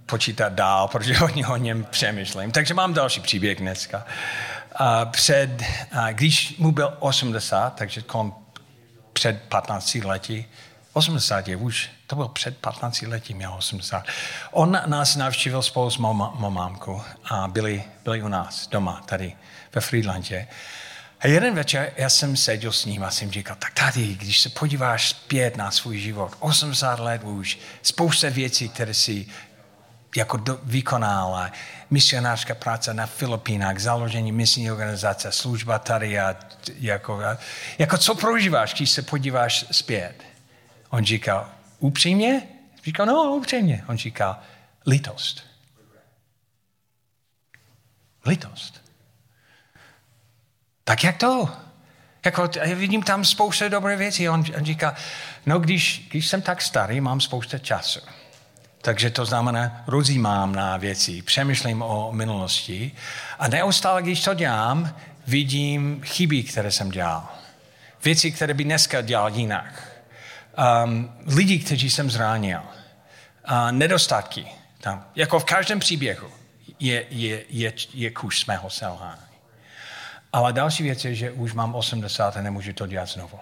počítat 0.06 0.52
dál, 0.52 0.88
protože 0.88 1.16
hodně 1.16 1.46
o 1.46 1.56
něm 1.56 1.84
přemýšlím. 1.84 2.52
Takže 2.52 2.74
mám 2.74 2.94
další 2.94 3.20
příběh 3.20 3.58
dneska. 3.58 4.06
A 4.72 5.04
před, 5.04 5.62
a 5.92 6.12
když 6.12 6.58
mu 6.58 6.72
byl 6.72 6.96
80, 6.98 7.74
takže 7.74 8.02
kolem 8.02 8.32
před 9.12 9.42
15 9.48 9.94
lety, 9.94 10.44
80 10.92 11.48
je 11.48 11.56
už, 11.56 11.90
to 12.06 12.16
bylo 12.16 12.28
před 12.28 12.58
15 12.58 13.02
lety, 13.02 13.34
měl 13.34 13.54
80. 13.54 14.06
On 14.50 14.78
nás 14.86 15.16
navštívil 15.16 15.62
spolu 15.62 15.90
s 15.90 15.98
mou, 15.98 16.14
mou 16.14 16.50
mámkou 16.50 17.02
a 17.24 17.48
byli, 17.48 17.84
byli 18.04 18.22
u 18.22 18.28
nás 18.28 18.68
doma, 18.68 19.02
tady 19.06 19.36
ve 19.74 19.80
Friedlandě. 19.80 20.48
A 21.20 21.26
jeden 21.26 21.54
večer 21.54 21.92
já 21.96 22.10
jsem 22.10 22.36
seděl 22.36 22.72
s 22.72 22.84
ním 22.84 23.04
a 23.04 23.10
jsem 23.10 23.30
říkal, 23.30 23.56
tak 23.58 23.74
tady, 23.74 24.14
když 24.14 24.40
se 24.40 24.48
podíváš 24.48 25.08
zpět 25.08 25.56
na 25.56 25.70
svůj 25.70 25.98
život, 25.98 26.36
80 26.38 27.00
let 27.00 27.22
už, 27.24 27.58
spousta 27.82 28.28
věcí, 28.28 28.68
které 28.68 28.94
si 28.94 29.26
jako 30.16 30.36
do, 30.36 30.60
vykonala, 30.62 31.52
misionářská 31.90 32.54
práce 32.54 32.94
na 32.94 33.06
Filipínách, 33.06 33.78
založení 33.78 34.32
misijní 34.32 34.70
organizace, 34.70 35.32
služba 35.32 35.78
tady 35.78 36.20
a 36.20 36.36
jako, 36.78 37.20
a, 37.20 37.38
jako 37.78 37.98
co 37.98 38.14
prožíváš, 38.14 38.74
když 38.74 38.90
se 38.90 39.02
podíváš 39.02 39.64
zpět? 39.70 40.14
On 40.90 41.04
říkal, 41.04 41.48
upřímně? 41.78 42.42
Říkal, 42.84 43.06
no, 43.06 43.34
upřímně. 43.34 43.84
On 43.88 43.98
říkal, 43.98 44.36
litost. 44.86 45.42
Litost. 48.26 48.81
Tak 50.84 51.04
jak 51.04 51.16
to? 51.16 51.48
Jako, 52.24 52.48
já 52.64 52.74
vidím 52.74 53.02
tam 53.02 53.24
spousta 53.24 53.68
dobré 53.68 53.96
věcí. 53.96 54.28
On, 54.28 54.44
on 54.58 54.64
říká, 54.64 54.94
no 55.46 55.58
když, 55.58 56.08
když 56.10 56.26
jsem 56.28 56.42
tak 56.42 56.62
starý, 56.62 57.00
mám 57.00 57.20
spousta 57.20 57.58
času. 57.58 58.00
Takže 58.82 59.10
to 59.10 59.24
znamená, 59.24 59.84
rozjímám 59.86 60.54
na 60.54 60.76
věci, 60.76 61.22
přemýšlím 61.22 61.82
o 61.82 62.12
minulosti 62.12 62.92
a 63.38 63.48
neustále, 63.48 64.02
když 64.02 64.24
to 64.24 64.34
dělám, 64.34 64.96
vidím 65.26 66.02
chyby, 66.04 66.42
které 66.42 66.70
jsem 66.70 66.90
dělal. 66.90 67.28
Věci, 68.04 68.32
které 68.32 68.54
by 68.54 68.64
dneska 68.64 69.00
dělal 69.00 69.34
jinak. 69.34 69.88
Um, 70.84 71.10
lidi, 71.26 71.58
kteří 71.58 71.90
jsem 71.90 72.10
zránil. 72.10 72.60
Uh, 72.60 73.72
nedostatky. 73.72 74.46
Tam. 74.80 75.06
Jako 75.16 75.38
v 75.38 75.44
každém 75.44 75.80
příběhu 75.80 76.28
je, 76.80 77.04
je, 77.10 77.44
je, 77.48 77.72
je 77.94 78.10
kus 78.10 78.46
mého 78.46 78.70
selhání. 78.70 79.31
Ale 80.32 80.52
další 80.52 80.82
věc 80.82 81.04
je, 81.04 81.14
že 81.14 81.30
už 81.30 81.52
mám 81.52 81.74
80 81.74 82.36
a 82.36 82.42
nemůžu 82.42 82.72
to 82.72 82.86
dělat 82.86 83.08
znovu. 83.08 83.38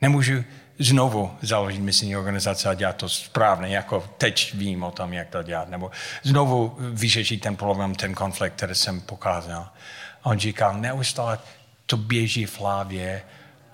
Nemůžu 0.00 0.44
znovu 0.78 1.36
založit 1.42 1.80
misijní 1.80 2.16
organizace 2.16 2.68
a 2.68 2.74
dělat 2.74 2.96
to 2.96 3.08
správně, 3.08 3.76
jako 3.76 4.10
teď 4.18 4.54
vím 4.54 4.82
o 4.82 4.90
tom, 4.90 5.12
jak 5.12 5.28
to 5.28 5.42
dělat. 5.42 5.68
Nebo 5.68 5.90
znovu 6.22 6.76
vyřešit 6.78 7.40
ten 7.40 7.56
problém, 7.56 7.94
ten 7.94 8.14
konflikt, 8.14 8.52
který 8.52 8.74
jsem 8.74 9.00
pokázal. 9.00 9.68
On 10.22 10.38
říkal, 10.38 10.74
neustále 10.74 11.38
to 11.86 11.96
běží 11.96 12.46
v 12.46 12.60
hlavě 12.60 13.22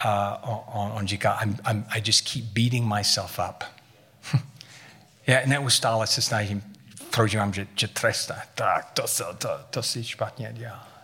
a 0.01 0.43
on, 0.73 0.93
on 0.95 1.09
říká, 1.09 1.39
I'm, 1.43 1.59
I'm, 1.71 1.87
I 1.89 2.03
just 2.05 2.33
keep 2.33 2.45
beating 2.45 2.95
myself 2.95 3.41
up. 3.51 3.65
Já 5.27 5.41
neustále 5.47 6.07
se 6.07 6.23
snažím, 6.23 6.75
prožívám, 7.11 7.55
že, 7.55 7.67
že 7.77 7.89
tresta. 7.89 8.37
Tak, 8.55 8.91
to, 8.91 9.03
to, 9.17 9.35
to, 9.35 9.49
to 9.71 9.83
si 9.83 10.05
špatně 10.05 10.53
dělal. 10.53 10.98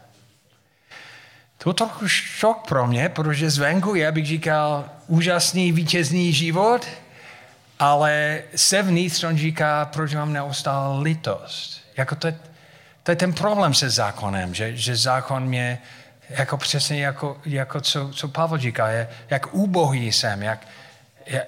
To 1.65 1.71
byl 1.71 1.75
trochu 1.75 2.09
šok 2.09 2.69
pro 2.69 2.87
mě, 2.87 3.09
protože 3.09 3.51
zvenku 3.51 3.95
já 3.95 4.13
bych 4.13 4.27
říkal 4.27 4.85
úžasný 5.07 5.73
vítězný 5.73 6.33
život, 6.33 6.87
ale 7.79 8.43
sevnitř 8.57 9.25
on 9.25 9.37
říká, 9.37 9.85
proč 9.93 10.15
mám 10.15 10.33
neustále 10.33 11.03
litost. 11.03 11.81
Jako 11.97 12.15
to, 12.15 12.27
je, 12.27 12.39
to 13.03 13.13
je 13.13 13.17
ten 13.17 13.33
problém 13.33 13.75
se 13.75 13.91
zákonem, 13.91 14.55
že, 14.55 14.77
že 14.77 14.97
zákon 14.97 15.45
mě 15.45 15.79
jako 16.29 16.57
přesně 16.57 17.05
jako, 17.05 17.37
jako 17.45 17.81
co, 17.81 18.11
co 18.15 18.29
Pavel 18.29 18.59
říká, 18.59 18.89
je, 18.89 19.09
jak 19.31 19.55
úbohý 19.55 20.13
jsem, 20.13 20.43
jak, 20.43 20.67
je, 21.27 21.47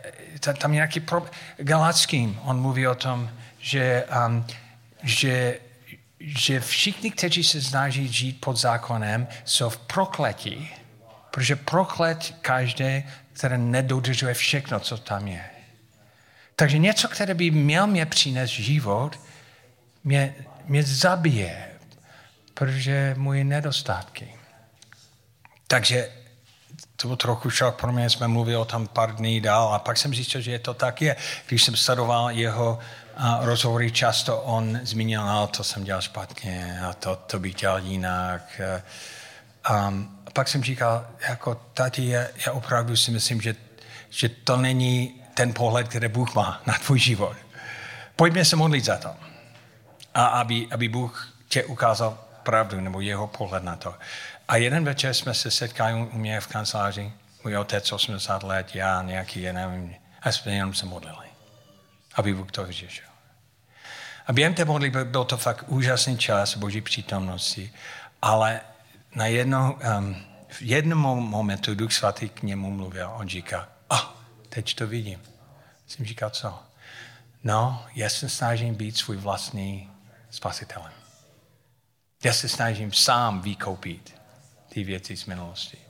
tam 0.59 0.73
nějaký 0.73 1.01
problém. 1.01 1.33
Galackým, 1.57 2.41
on 2.45 2.61
mluví 2.61 2.87
o 2.87 2.95
tom, 2.95 3.31
že, 3.59 4.05
um, 4.27 4.47
že 5.03 5.59
že 6.21 6.61
všichni, 6.61 7.11
kteří 7.11 7.45
se 7.45 7.63
snaží 7.63 8.13
žít 8.13 8.41
pod 8.41 8.57
zákonem, 8.57 9.29
jsou 9.45 9.69
v 9.69 9.77
prokletí. 9.77 10.71
Protože 11.31 11.57
proklet 11.57 12.35
každý, 12.41 13.05
který 13.33 13.59
nedodržuje 13.59 14.35
všechno, 14.35 14.81
co 14.81 14.97
tam 14.99 15.29
je. 15.29 15.45
Takže 16.57 16.79
něco, 16.79 17.09
které 17.09 17.35
by 17.35 17.51
měl 17.51 17.87
mě 17.87 18.07
přinést 18.07 18.51
život, 18.51 19.21
mě, 20.05 20.35
mě 20.65 20.83
zabije, 20.83 21.69
protože 22.55 23.15
moje 23.19 23.45
nedostatky. 23.45 24.35
Takže 25.67 26.09
to 26.97 27.09
byl 27.09 27.17
trochu 27.17 27.51
šok 27.51 27.81
pro 27.81 27.93
mě, 27.93 28.11
jsme 28.11 28.29
mluvili 28.29 28.57
o 28.57 28.65
tom 28.65 28.89
pár 28.89 29.15
dní 29.15 29.41
dál 29.41 29.75
a 29.75 29.79
pak 29.79 29.97
jsem 29.97 30.15
zjistil, 30.15 30.41
že 30.41 30.51
je 30.51 30.59
to 30.59 30.75
tak 30.75 31.03
je. 31.03 31.17
Když 31.47 31.65
jsem 31.65 31.77
sledoval 31.77 32.31
jeho 32.31 32.79
a 33.17 33.39
rozhovory 33.43 33.91
často 33.91 34.41
on 34.41 34.81
zmínil, 34.83 35.27
no, 35.27 35.47
to 35.47 35.65
jsem 35.65 35.85
dělal 35.85 36.03
špatně 36.03 36.81
a 36.89 36.93
to, 36.93 37.17
to 37.17 37.39
bych 37.39 37.55
dělal 37.55 37.79
jinak. 37.79 38.61
A 39.65 39.95
pak 40.33 40.49
jsem 40.49 40.65
říkal, 40.65 41.07
jako 41.29 41.55
tady 41.75 42.07
já, 42.07 42.23
já 42.47 42.53
opravdu 42.53 42.97
si 42.97 43.11
myslím, 43.11 43.41
že, 43.41 43.57
že 44.11 44.29
to 44.29 44.57
není 44.57 45.23
ten 45.35 45.53
pohled, 45.53 45.89
který 45.89 46.09
Bůh 46.09 46.35
má 46.35 46.63
na 46.67 46.75
tvůj 46.79 46.99
život. 46.99 47.37
Pojďme 48.17 48.45
se 48.45 48.57
modlit 48.57 48.85
za 48.85 48.97
to. 48.97 49.11
A 50.15 50.27
aby, 50.27 50.69
aby 50.71 50.89
Bůh 50.89 51.35
tě 51.49 51.65
ukázal 51.65 52.19
pravdu 52.43 52.81
nebo 52.81 53.01
jeho 53.01 53.27
pohled 53.27 53.65
na 53.65 53.77
to. 53.77 53.95
A 54.49 54.57
jeden 54.57 54.85
večer 54.85 55.15
jsme 55.15 55.35
se 55.35 55.51
setkali 55.51 55.95
u 56.13 56.19
mě 56.19 56.41
v 56.41 56.47
kanceláři, 56.47 57.13
můj 57.45 57.57
otec 57.57 57.93
80 57.93 58.43
let, 58.43 58.75
já 58.75 59.03
nějaký, 59.03 59.43
já 59.43 59.53
nevím, 59.53 59.95
a 60.23 60.33
jsme 60.33 60.53
jenom 60.53 60.75
se 60.75 60.87
modlili, 60.87 61.26
aby 62.17 62.35
Bůh 62.35 62.53
to 62.53 62.65
vyřešil. 62.65 63.07
A 64.27 64.33
během 64.33 64.55
té 64.55 64.65
modlitby 64.65 65.05
byl 65.05 65.25
to 65.25 65.37
fakt 65.37 65.65
úžasný 65.67 66.19
čas 66.19 66.57
Boží 66.57 66.81
přítomnosti, 66.81 67.73
ale 68.23 68.61
na 69.15 69.27
jedno, 69.27 69.79
um, 69.99 70.17
v 70.49 70.63
jednom 70.63 71.19
momentu 71.19 71.75
Duch 71.75 71.93
Svatý 71.93 72.29
k 72.29 72.43
němu 72.43 72.71
mluvil. 72.71 73.11
On 73.15 73.29
říká, 73.29 73.69
a 73.91 74.03
oh, 74.03 74.11
teď 74.49 74.75
to 74.75 74.87
vidím. 74.87 75.23
Jsem 75.87 76.07
říkal, 76.07 76.31
co? 76.31 76.63
No, 77.45 77.87
já 77.95 78.09
se 78.09 78.29
snažím 78.29 78.75
být 78.75 78.97
svůj 78.97 79.17
vlastní 79.17 79.91
spasitelem. 80.31 80.93
Já 82.25 82.33
se 82.33 82.49
snažím 82.49 82.93
sám 82.93 83.41
vykoupit 83.41 84.21
ty 84.69 84.85
věci 84.85 85.17
z 85.17 85.27
minulosti. 85.27 85.86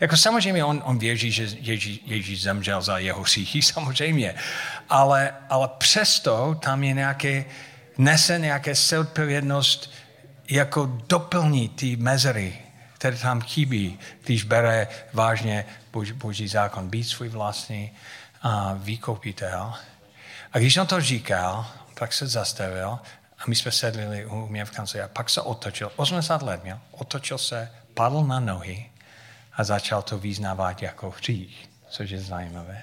Jako 0.00 0.16
samozřejmě 0.16 0.64
on, 0.64 0.82
on 0.84 0.98
věří, 0.98 1.32
že 1.32 1.48
Ježíš, 1.60 2.00
Ježíš 2.06 2.42
zemřel 2.42 2.82
za 2.82 2.98
jeho 2.98 3.22
hříchy, 3.22 3.62
samozřejmě. 3.72 4.34
Ale, 4.88 5.34
ale 5.48 5.68
přesto 5.78 6.54
tam 6.54 6.84
je 6.84 6.92
nějaké, 6.92 7.44
nese 7.98 8.38
nějaké 8.38 8.72
odpovědnost 9.00 9.90
jako 10.50 11.00
doplní 11.08 11.68
ty 11.68 11.96
mezery, 11.96 12.58
které 12.94 13.16
tam 13.16 13.40
chybí, 13.40 13.98
když 14.24 14.44
bere 14.44 14.88
vážně 15.12 15.64
boží, 15.92 16.12
boží 16.12 16.48
zákon, 16.48 16.88
být 16.88 17.04
svůj 17.04 17.28
vlastní 17.28 17.92
a 18.42 18.74
vykoupitel. 18.74 19.74
A 20.52 20.58
když 20.58 20.76
on 20.76 20.86
to 20.86 21.00
říkal, 21.00 21.66
tak 21.94 22.12
se 22.12 22.26
zastavil 22.26 22.98
a 23.38 23.42
my 23.46 23.56
jsme 23.56 23.70
sedli 23.70 24.26
u 24.26 24.46
mě 24.46 24.64
v 24.64 24.70
kanceláři. 24.70 25.12
Pak 25.12 25.30
se 25.30 25.40
otočil, 25.40 25.92
80 25.96 26.42
let 26.42 26.64
měl, 26.64 26.78
otočil 26.90 27.38
se, 27.38 27.70
padl 27.94 28.24
na 28.24 28.40
nohy 28.40 28.90
a 29.56 29.64
začal 29.64 30.02
to 30.02 30.18
význávat 30.18 30.82
jako 30.82 31.10
hřích, 31.10 31.70
což 31.88 32.10
je 32.10 32.20
zajímavé. 32.20 32.82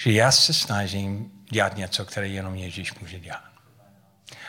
Že 0.00 0.12
já 0.12 0.32
se 0.32 0.54
snažím 0.54 1.32
dělat 1.50 1.76
něco, 1.76 2.04
které 2.04 2.28
jenom 2.28 2.54
Ježíš 2.54 2.94
může 2.94 3.20
dělat. 3.20 3.44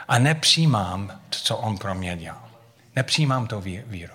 A 0.07 0.19
nepřijímám 0.19 1.21
to, 1.29 1.37
co 1.39 1.57
on 1.57 1.77
pro 1.77 1.95
mě 1.95 2.17
dělal. 2.17 2.49
Nepřijímám 2.95 3.47
to 3.47 3.61
víru. 3.61 4.13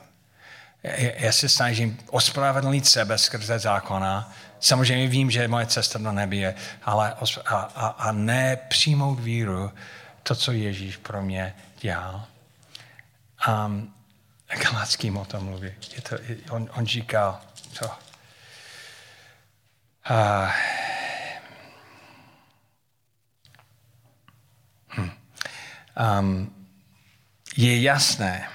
Já 1.16 1.32
se 1.32 1.48
snažím 1.48 1.98
ospravedlnit 2.10 2.86
sebe 2.86 3.18
skrze 3.18 3.58
zákona. 3.58 4.32
Samozřejmě 4.60 5.08
vím, 5.08 5.30
že 5.30 5.48
moje 5.48 5.66
cesta 5.66 5.98
do 5.98 6.12
nebe 6.12 6.36
je, 6.36 6.54
ale 6.82 7.14
a, 7.46 7.56
a, 7.56 7.86
a 7.86 8.12
ne 8.12 8.56
přijmout 8.68 9.20
víru, 9.20 9.72
to, 10.22 10.34
co 10.34 10.52
Ježíš 10.52 10.96
pro 10.96 11.22
mě 11.22 11.54
dělal. 11.80 12.24
Um, 13.48 13.94
Galackým 14.58 15.16
o 15.16 15.24
tom 15.24 15.44
mluví. 15.44 15.72
Je 15.94 16.02
to, 16.02 16.16
on, 16.50 16.70
on 16.72 16.86
říkal, 16.86 17.40
co? 17.72 17.86
Uh, 20.10 20.50
hm. 24.88 25.10
um, 26.20 26.66
je 27.56 27.82
jasné, 27.82 28.48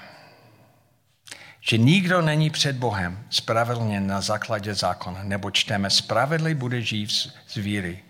že 1.60 1.78
nikdo 1.78 2.22
není 2.22 2.50
před 2.50 2.76
Bohem 2.76 3.24
spravedlně 3.30 4.00
na 4.00 4.20
základě 4.20 4.74
zákona, 4.74 5.22
nebo 5.22 5.50
čteme, 5.50 5.90
spravedlý 5.90 6.54
bude 6.54 6.82
žít 6.82 7.10
z 7.48 7.54
víry. 7.54 8.02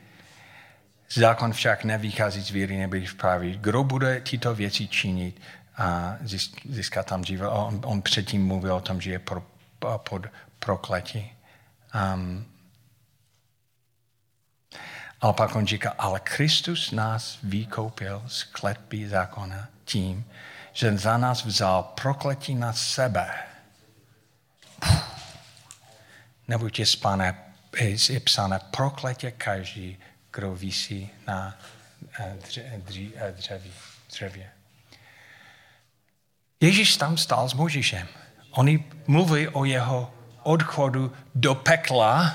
Zákon 1.11 1.53
však 1.53 1.85
nevychází 1.85 2.42
z 2.42 2.51
víry, 2.51 2.77
nebyl 2.77 3.05
pravý. 3.16 3.59
Kdo 3.61 3.85
bude 3.85 4.20
tyto 4.20 4.55
věci 4.55 4.88
činit 4.88 5.40
a 5.77 6.17
získat 6.65 7.07
tam 7.07 7.23
dříve? 7.23 7.49
On, 7.49 7.81
on 7.85 8.03
předtím 8.03 8.47
mluvil 8.47 8.75
o 8.75 8.81
tom, 8.81 9.01
že 9.01 9.11
je 9.11 9.19
pro, 9.19 9.47
pod 9.97 10.27
prokletí. 10.59 11.33
Um, 12.15 12.47
ale 15.21 15.33
pak 15.33 15.57
on 15.57 15.67
říká, 15.67 15.95
ale 15.99 16.21
Kristus 16.21 16.91
nás 16.91 17.39
vykoupil 17.43 18.23
z 18.27 18.43
kletby 18.43 19.09
zákona 19.09 19.69
tím, 19.85 20.25
že 20.73 20.99
za 20.99 21.19
nás 21.19 21.45
vzal 21.45 21.83
prokletí 21.83 22.55
na 22.55 22.73
sebe. 22.73 23.35
Nebuďte 26.49 26.87
spane, 26.87 27.53
je 28.09 28.21
psané 28.21 28.59
prokletě 28.71 29.31
každý, 29.31 29.99
kdo 30.33 30.55
visí 30.55 31.11
na 31.27 31.59
eh, 32.21 32.37
eh, 32.57 32.79
dřeví, 33.33 33.73
dřevě. 34.09 34.56
Ježíš 36.61 36.97
tam 36.97 37.16
stál 37.16 37.49
s 37.49 37.55
Možíšem. 37.55 38.09
Oni 38.51 38.85
mluví 39.07 39.49
o 39.49 39.64
jeho 39.64 40.11
odchodu 40.42 41.12
do 41.35 41.55
pekla. 41.55 42.33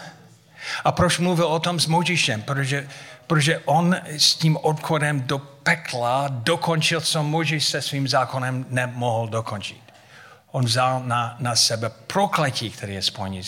A 0.84 0.92
proč 0.92 1.18
mluvil 1.18 1.48
o 1.48 1.60
tom 1.60 1.80
s 1.80 1.88
Možíšem? 1.88 2.42
Protože, 2.42 2.88
protože 3.28 3.60
on 3.60 3.96
s 4.06 4.36
tím 4.36 4.58
odchodem 4.58 5.22
do 5.22 5.40
pekla 5.40 6.28
dokončil, 6.28 7.02
co 7.02 7.24
Možíš 7.24 7.66
se 7.66 7.82
svým 7.82 8.08
zákonem 8.08 8.66
nemohl 8.70 9.28
dokončit. 9.28 9.82
On 10.52 10.66
vzal 10.66 11.04
na, 11.04 11.36
na 11.40 11.56
sebe 11.56 11.90
prokletí, 11.90 12.70
které 12.70 12.94
je 12.94 13.02
spojené 13.02 13.42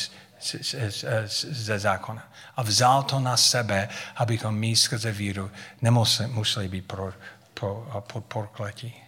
ze 1.31 1.79
zákona. 1.79 2.23
A 2.55 2.63
vzal 2.63 3.03
to 3.03 3.19
na 3.19 3.37
sebe, 3.37 3.89
abychom 4.15 4.55
my 4.55 4.75
skrze 4.75 5.11
víru 5.11 5.51
nemuseli 5.81 6.29
museli 6.29 6.67
být 6.67 6.85
pro, 6.85 7.13
pro, 7.53 8.03
pod 8.13 8.25
prokletí. 8.25 9.02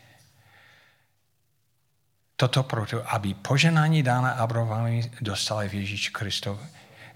Toto 2.36 2.64
proto, 2.64 3.14
aby 3.14 3.34
poženání 3.34 4.04
dána 4.04 4.32
Abrahamovi 4.32 5.12
dostali 5.22 5.70
v 5.70 5.74
Ježíši 5.74 6.12
Kristu. 6.12 6.60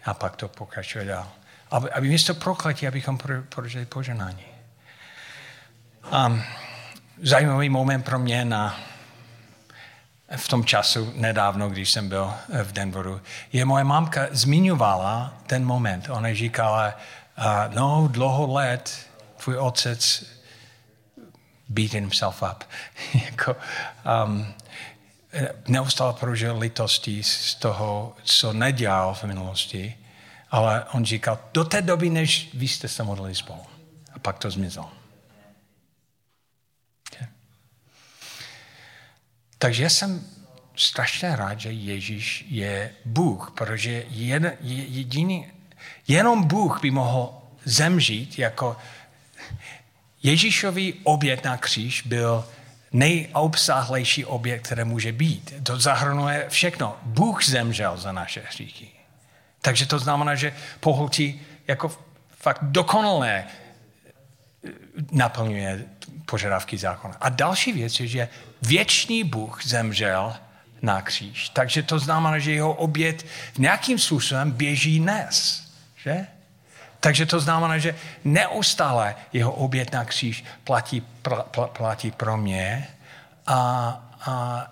A 0.05 0.13
pak 0.13 0.36
to 0.36 0.47
pokračuje 0.47 1.05
dál. 1.05 1.27
Aby, 1.71 1.91
aby 1.91 2.08
místo 2.10 2.34
prokletí, 2.34 2.88
abychom 2.88 3.17
prožili 3.49 3.86
poženání. 3.86 4.45
Um, 6.25 6.43
zajímavý 7.21 7.69
moment 7.69 8.03
pro 8.03 8.19
mě 8.19 8.45
na, 8.45 8.79
v 10.36 10.47
tom 10.47 10.65
času 10.65 11.13
nedávno, 11.15 11.69
když 11.69 11.91
jsem 11.91 12.10
byl 12.10 12.34
v 12.63 12.71
Denveru, 12.71 13.21
je 13.53 13.65
moje 13.65 13.84
mámka 13.84 14.27
zmiňovala 14.32 15.34
ten 15.47 15.65
moment. 15.65 16.10
Ona 16.10 16.34
říkala, 16.34 16.93
uh, 17.38 17.73
no, 17.75 18.08
dlouho 18.12 18.53
let 18.53 19.08
tvůj 19.38 19.58
otec 19.58 20.23
beat 21.69 21.91
himself 21.91 22.43
up. 22.51 22.63
jako, 23.25 23.55
um, 24.25 24.53
neustále 25.67 26.13
prožil 26.13 26.57
litosti 26.57 27.23
z 27.23 27.55
toho, 27.55 28.15
co 28.23 28.53
nedělal 28.53 29.15
v 29.15 29.23
minulosti, 29.23 29.97
ale 30.51 30.85
on 30.85 31.05
říkal, 31.05 31.39
do 31.53 31.63
té 31.63 31.81
doby, 31.81 32.09
než 32.09 32.49
vy 32.53 32.67
jste 32.67 32.87
se 32.87 33.03
modlili 33.03 33.35
spolu. 33.35 33.61
A 34.13 34.19
pak 34.19 34.39
to 34.39 34.51
zmizelo. 34.51 34.91
Takže 39.57 39.83
já 39.83 39.89
jsem 39.89 40.27
strašně 40.75 41.35
rád, 41.35 41.59
že 41.59 41.71
Ježíš 41.71 42.45
je 42.49 42.91
Bůh, 43.05 43.51
protože 43.57 44.05
jen, 44.09 44.57
jediný, 44.61 45.47
jenom 46.07 46.43
Bůh 46.43 46.81
by 46.81 46.91
mohl 46.91 47.41
zemřít 47.65 48.39
jako 48.39 48.77
Ježíšový 50.23 50.93
oběd 51.03 51.43
na 51.43 51.57
kříž 51.57 52.01
byl 52.01 52.47
nejobsáhlejší 52.91 54.25
objekt, 54.25 54.62
které 54.62 54.86
může 54.86 55.12
být. 55.12 55.54
To 55.63 55.80
zahrnuje 55.80 56.45
všechno. 56.49 56.97
Bůh 57.04 57.45
zemřel 57.45 57.97
za 57.97 58.12
naše 58.12 58.41
hříchy. 58.49 58.88
Takže 59.62 59.86
to 59.86 59.99
znamená, 59.99 60.36
že 60.36 60.54
pohltí 60.80 61.41
jako 61.67 61.91
fakt 62.38 62.60
dokonalé 62.62 63.45
naplňuje 65.12 65.86
požadavky 66.25 66.78
zákona. 66.78 67.15
A 67.21 67.30
další 67.30 67.73
věc 67.73 67.99
je, 67.99 68.08
že 68.08 68.30
věčný 68.62 69.23
Bůh 69.23 69.65
zemřel 69.65 70.36
na 70.82 71.02
kříž. 71.02 71.49
Takže 71.49 71.84
to 71.84 71.99
znamená, 71.99 72.39
že 72.39 72.52
jeho 72.52 72.73
oběd 72.73 73.25
nějakým 73.58 73.99
způsobem 73.99 74.52
běží 74.52 74.99
dnes. 74.99 75.63
Že? 75.95 76.28
Takže 76.99 77.25
to 77.25 77.39
znamená, 77.39 77.77
že 77.77 77.95
neustále 78.23 79.15
jeho 79.33 79.51
oběd 79.51 79.93
na 79.93 80.05
kříž 80.05 80.43
platí, 80.63 81.01
pl, 81.01 81.45
pl, 81.51 81.69
platí 81.77 82.12
pro 82.12 82.38
mě 82.38 82.88
a, 83.47 83.57
a 84.21 84.65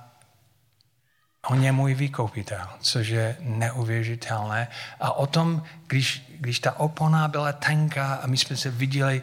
on 1.48 1.64
je 1.64 1.72
můj 1.72 1.94
vykoupitel, 1.94 2.68
což 2.80 3.08
je 3.08 3.36
neuvěřitelné. 3.40 4.68
A 5.00 5.12
o 5.12 5.28
tom, 5.28 5.64
když, 5.88 6.26
když 6.40 6.60
ta 6.60 6.80
opona 6.80 7.28
byla 7.28 7.54
tenká 7.54 8.16
a 8.16 8.28
my 8.28 8.38
jsme 8.38 8.58
se 8.58 8.70
viděli 8.70 9.22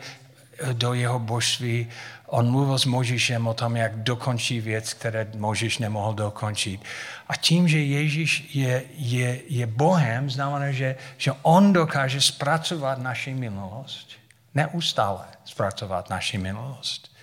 do 0.72 0.94
jeho 0.94 1.18
božství, 1.18 1.88
on 2.26 2.50
mluvil 2.50 2.78
s 2.78 2.84
Možíšem 2.84 3.46
o 3.46 3.54
tom, 3.54 3.76
jak 3.76 4.02
dokončí 4.02 4.60
věc, 4.60 4.92
které 4.92 5.26
Možíš 5.36 5.78
nemohl 5.78 6.14
dokončit. 6.14 6.84
A 7.28 7.36
tím, 7.36 7.68
že 7.68 7.78
Ježíš 7.78 8.54
je, 8.54 8.84
je, 8.94 9.40
je 9.48 9.66
Bohem, 9.66 10.30
znamená, 10.30 10.72
že, 10.72 10.96
že 11.18 11.32
on 11.42 11.72
dokáže 11.72 12.20
zpracovat 12.20 12.98
naši 12.98 13.34
minulost. 13.34 14.08
Neustále 14.54 15.24
zpracovat 15.44 16.10
naši 16.10 16.38
minulost. 16.38 17.14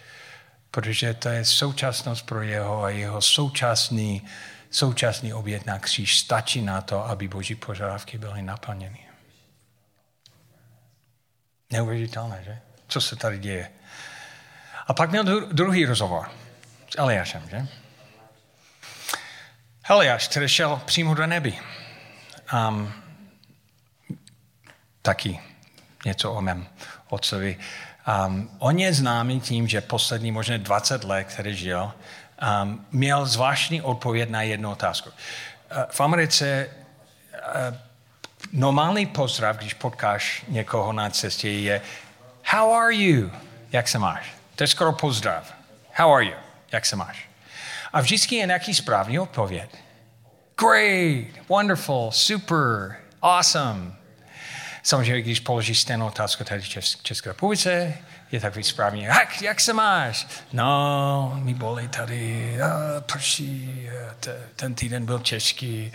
protože 0.71 1.13
to 1.13 1.29
je 1.29 1.45
současnost 1.45 2.25
pro 2.25 2.41
jeho 2.41 2.83
a 2.83 2.89
jeho 2.89 3.21
současný, 3.21 4.21
současný 4.71 5.33
oběd 5.33 5.65
na 5.65 5.79
kříž 5.79 6.19
stačí 6.19 6.61
na 6.61 6.81
to, 6.81 7.05
aby 7.05 7.27
boží 7.27 7.55
požadavky 7.55 8.17
byly 8.17 8.41
naplněny. 8.41 8.99
Neuvěřitelné, 11.71 12.41
že? 12.45 12.59
Co 12.87 13.01
se 13.01 13.15
tady 13.15 13.39
děje? 13.39 13.71
A 14.91 14.93
pak 14.93 15.11
měl 15.11 15.47
druhý 15.51 15.85
rozhovor 15.85 16.31
s 16.89 16.97
Eliášem, 16.97 17.49
že? 17.49 17.67
Eliáš, 19.89 20.27
který 20.27 20.47
šel 20.47 20.81
přímo 20.85 21.13
do 21.13 21.27
neby. 21.27 21.53
Um, 22.69 22.93
taky 25.01 25.39
něco 26.05 26.31
o 26.31 26.41
mém 26.41 26.67
otcovi. 27.09 27.57
Um, 28.27 28.51
on 28.59 28.79
je 28.79 28.93
známý 28.93 29.39
tím, 29.39 29.67
že 29.67 29.81
poslední 29.81 30.31
možná 30.31 30.57
20 30.57 31.03
let, 31.03 31.23
který 31.23 31.55
žil, 31.55 31.91
um, 32.63 32.85
měl 32.91 33.25
zvláštní 33.25 33.81
odpověď 33.81 34.29
na 34.29 34.41
jednu 34.41 34.71
otázku. 34.71 35.09
Uh, 35.09 35.83
v 35.89 36.01
Americe 36.01 36.69
uh, 37.33 37.77
normální 38.51 39.05
pozdrav, 39.05 39.57
když 39.57 39.73
potkáš 39.73 40.43
někoho 40.47 40.93
na 40.93 41.09
cestě, 41.09 41.49
je 41.49 41.81
How 42.45 42.73
are 42.73 42.95
you? 42.95 43.31
Jak 43.71 43.87
se 43.87 43.99
máš? 43.99 44.40
To 44.61 44.63
je 44.63 44.67
skoro 44.67 44.93
pozdrav. 44.93 45.53
How 45.93 46.13
are 46.13 46.25
you? 46.25 46.35
Jak 46.71 46.85
se 46.85 46.95
máš? 46.95 47.29
A 47.93 48.01
vždycky 48.01 48.35
je 48.35 48.45
nějaký 48.45 48.75
správný 48.75 49.19
odpověď. 49.19 49.75
Great, 50.59 51.49
wonderful, 51.49 52.11
super, 52.11 52.95
awesome. 53.21 53.91
Samozřejmě, 54.83 55.21
když 55.21 55.39
položíš 55.39 55.79
stejnou 55.79 56.07
otázku 56.07 56.43
tady 56.43 56.61
v 56.61 57.03
České 57.03 57.29
republice, 57.29 57.93
je 58.31 58.39
takový 58.39 58.63
správně, 58.63 59.07
jak, 59.07 59.41
jak 59.41 59.59
se 59.59 59.73
máš? 59.73 60.27
No, 60.53 61.39
mi 61.43 61.53
bolí 61.53 61.87
tady, 61.87 62.57
a, 62.61 63.01
prší, 63.01 63.89
ten 64.55 64.75
týden 64.75 65.05
byl 65.05 65.19
těžký. 65.19 65.93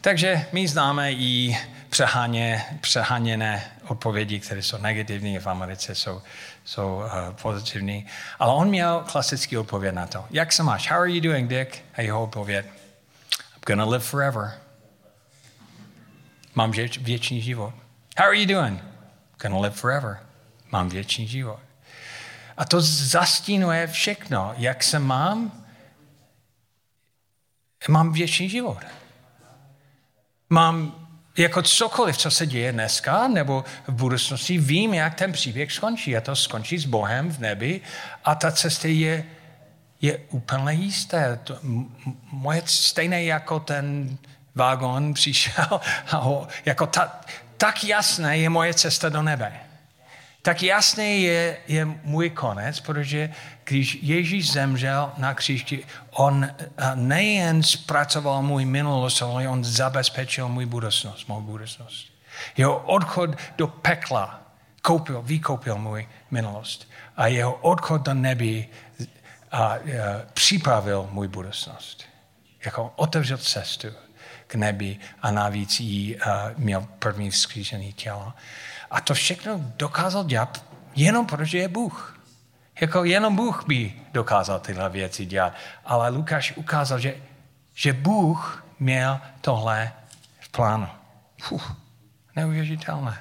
Takže 0.00 0.46
my 0.52 0.68
známe 0.68 1.12
i 1.12 1.58
přeháně, 1.88 2.64
přeháněné 2.80 3.72
odpovědi, 3.88 4.40
které 4.40 4.62
jsou 4.62 4.78
negativní, 4.78 5.38
v 5.38 5.46
Americe 5.46 5.94
jsou, 5.94 6.22
jsou 6.64 6.96
uh, 6.96 7.34
pozitivní. 7.42 8.06
Ale 8.38 8.54
on 8.54 8.68
měl 8.68 9.04
klasický 9.12 9.58
odpověď 9.58 9.94
na 9.94 10.06
to. 10.06 10.24
Jak 10.30 10.52
se 10.52 10.62
máš? 10.62 10.90
How 10.90 11.00
are 11.00 11.10
you 11.10 11.20
doing, 11.20 11.50
Dick? 11.50 11.84
A 11.94 12.02
jeho 12.02 12.22
odpověď. 12.22 12.66
I'm 12.66 13.62
gonna 13.66 13.84
live 13.84 14.04
forever. 14.04 14.52
Mám 16.54 16.70
věčný 17.00 17.42
život. 17.42 17.74
How 18.18 18.26
are 18.26 18.38
you 18.38 18.46
doing? 18.46 18.80
I'm 18.80 19.38
gonna 19.38 19.60
live 19.60 19.76
forever. 19.76 20.18
Mám 20.72 20.88
věčný 20.88 21.28
život. 21.28 21.60
A 22.56 22.64
to 22.64 22.80
zastínuje 22.80 23.86
všechno. 23.86 24.54
Jak 24.56 24.82
se 24.82 24.98
mám? 24.98 25.64
Mám 27.88 28.12
věčný 28.12 28.48
život. 28.48 28.78
Mám 30.50 31.07
jako 31.38 31.62
cokoliv, 31.62 32.16
co 32.16 32.30
se 32.30 32.46
děje 32.46 32.72
dneska 32.72 33.28
nebo 33.28 33.64
v 33.86 33.92
budoucnosti, 33.92 34.58
vím, 34.58 34.94
jak 34.94 35.14
ten 35.14 35.32
příběh 35.32 35.72
skončí. 35.72 36.16
A 36.16 36.20
to 36.20 36.36
skončí 36.36 36.78
s 36.78 36.86
Bohem 36.86 37.30
v 37.30 37.38
nebi 37.38 37.80
a 38.24 38.34
ta 38.34 38.52
cesta 38.52 38.88
je, 38.88 39.24
je 40.00 40.18
úplně 40.30 40.72
jisté. 40.72 41.40
To, 41.44 41.58
moje 42.32 42.62
stejné 42.64 43.24
jako 43.24 43.60
ten 43.60 44.18
vágon 44.54 45.14
přišel, 45.18 45.80
a 46.10 46.16
ho, 46.16 46.48
jako 46.64 46.86
ta, 46.86 47.20
tak 47.56 47.84
jasné 47.84 48.38
je 48.38 48.48
moje 48.48 48.74
cesta 48.74 49.08
do 49.08 49.22
nebe. 49.22 49.67
Tak 50.48 50.62
jasný 50.62 51.22
je, 51.22 51.56
je 51.68 51.84
můj 51.84 52.30
konec, 52.30 52.80
protože 52.80 53.30
když 53.64 53.98
Ježíš 54.02 54.52
zemřel 54.52 55.12
na 55.18 55.34
kříži, 55.34 55.84
on 56.10 56.44
eh, 56.44 56.56
nejen 56.94 57.62
zpracoval 57.62 58.42
můj 58.42 58.64
minulost, 58.64 59.22
ale 59.22 59.48
on 59.48 59.64
zabezpečil 59.64 60.48
můj 60.48 60.66
budoucnost, 60.66 61.28
můj 61.28 61.42
budoucnost. 61.42 62.12
Jeho 62.56 62.78
odchod 62.78 63.30
do 63.56 63.66
pekla 63.66 64.40
koupil, 64.82 65.22
vykoupil 65.22 65.78
můj 65.78 66.08
minulost. 66.30 66.88
A 67.16 67.26
jeho 67.26 67.54
odchod 67.54 68.02
do 68.02 68.14
nebi 68.14 68.68
a, 69.50 69.64
a, 69.64 69.78
připravil 70.32 71.08
můj 71.12 71.28
budoucnost. 71.28 72.04
Jako 72.64 72.92
otevřel 72.96 73.38
cestu 73.38 73.88
k 74.46 74.54
nebi 74.54 74.96
a 75.22 75.30
navíc 75.30 75.80
jí 75.80 76.20
a, 76.20 76.52
měl 76.56 76.86
první 76.98 77.30
vzkřížený 77.30 77.92
tělo. 77.92 78.32
A 78.90 79.00
to 79.00 79.14
všechno 79.14 79.60
dokázal 79.76 80.24
dělat 80.24 80.64
jenom 80.98 81.26
protože 81.26 81.58
je 81.58 81.68
Bůh. 81.68 82.18
Jako 82.80 83.04
jenom 83.04 83.36
Bůh 83.36 83.64
by 83.66 83.92
dokázal 84.12 84.60
tyhle 84.60 84.88
věci 84.90 85.26
dělat. 85.26 85.52
Ale 85.84 86.08
Lukáš 86.08 86.52
ukázal, 86.56 86.98
že, 86.98 87.14
že 87.74 87.92
Bůh 87.92 88.64
měl 88.78 89.20
tohle 89.40 89.92
v 90.40 90.48
plánu. 90.48 90.88
Fuh, 91.42 91.76
neuvěřitelné. 92.36 93.18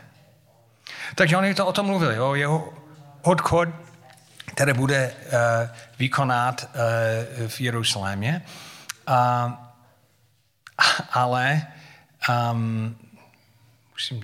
Takže 1.16 1.38
oni 1.38 1.56
to 1.56 1.66
o 1.66 1.74
tom 1.74 1.86
mluvili, 1.86 2.20
o 2.20 2.36
jeho 2.36 2.74
odchod, 3.22 3.70
který 4.46 4.74
bude 4.74 5.14
uh, 5.26 5.32
vykonat 6.00 6.70
uh, 6.70 7.48
v 7.48 7.62
Jeruzalémě. 7.62 8.42
Uh, 9.10 9.54
ale 11.12 11.68
um, 12.30 12.98
musím 13.98 14.22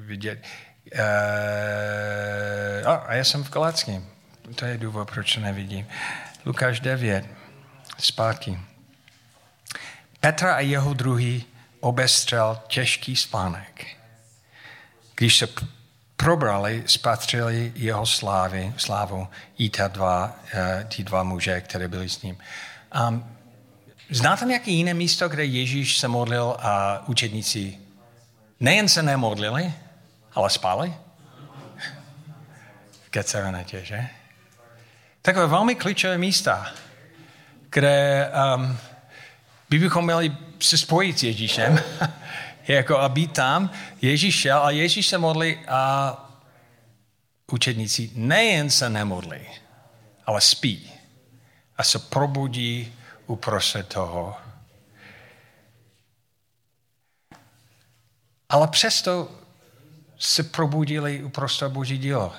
vidět. 0.00 0.44
Uh, 0.94 1.00
a 2.88 3.14
já 3.14 3.24
jsem 3.24 3.44
v 3.44 3.50
Galackém. 3.50 4.06
To 4.54 4.64
je 4.64 4.78
důvod, 4.78 5.10
proč 5.10 5.34
to 5.34 5.40
nevidím. 5.40 5.86
Lukáš 6.46 6.80
9, 6.80 7.26
zpátky. 7.98 8.58
Petra 10.20 10.54
a 10.54 10.60
jeho 10.60 10.94
druhý 10.94 11.44
obestřel 11.80 12.60
těžký 12.66 13.16
spánek. 13.16 13.86
Když 15.14 15.36
se 15.36 15.48
probrali, 16.16 16.82
spatřili 16.86 17.72
jeho 17.74 18.06
slávy, 18.06 18.74
slávu 18.76 19.28
i 19.58 19.70
ta 19.70 19.88
dva, 19.88 20.36
uh, 20.54 20.84
ty 20.84 21.04
dva 21.04 21.22
muže, 21.22 21.60
které 21.60 21.88
byli 21.88 22.08
s 22.08 22.22
ním. 22.22 22.38
Um, 23.08 23.36
znáte 24.10 24.44
nějaké 24.44 24.70
jiné 24.70 24.94
místo, 24.94 25.28
kde 25.28 25.44
Ježíš 25.44 25.98
se 25.98 26.08
modlil 26.08 26.56
a 26.58 27.02
učedníci 27.08 27.87
nejen 28.60 28.88
se 28.88 29.02
nemodlili, 29.02 29.72
ale 30.34 30.50
spali? 30.50 30.94
V 33.06 33.10
Gecerenetě, 33.10 33.84
že? 33.84 34.08
Takové 35.22 35.46
velmi 35.46 35.74
klíčové 35.74 36.18
místa, 36.18 36.72
kde 37.70 38.30
um, 38.56 38.78
by 39.70 39.78
bychom 39.78 40.04
měli 40.04 40.36
se 40.60 40.78
spojit 40.78 41.18
s 41.18 41.22
Ježíšem, 41.22 41.78
jako 42.68 42.98
a 42.98 43.08
být 43.08 43.32
tam. 43.32 43.70
Ježíš 44.02 44.34
šel 44.34 44.64
a 44.64 44.70
Ježíš 44.70 45.06
se 45.06 45.18
modlí 45.18 45.58
a 45.68 46.12
učedníci 47.52 48.10
nejen 48.14 48.70
se 48.70 48.90
nemodlí, 48.90 49.40
ale 50.26 50.40
spí 50.40 50.92
a 51.76 51.84
se 51.84 51.98
probudí 51.98 52.94
uprostřed 53.26 53.88
toho. 53.88 54.36
Ale 58.48 58.68
přesto 58.68 59.28
se 60.18 60.42
probudili 60.42 61.22
uprostřed 61.22 61.68
Boží 61.68 61.98
dílo. 61.98 62.32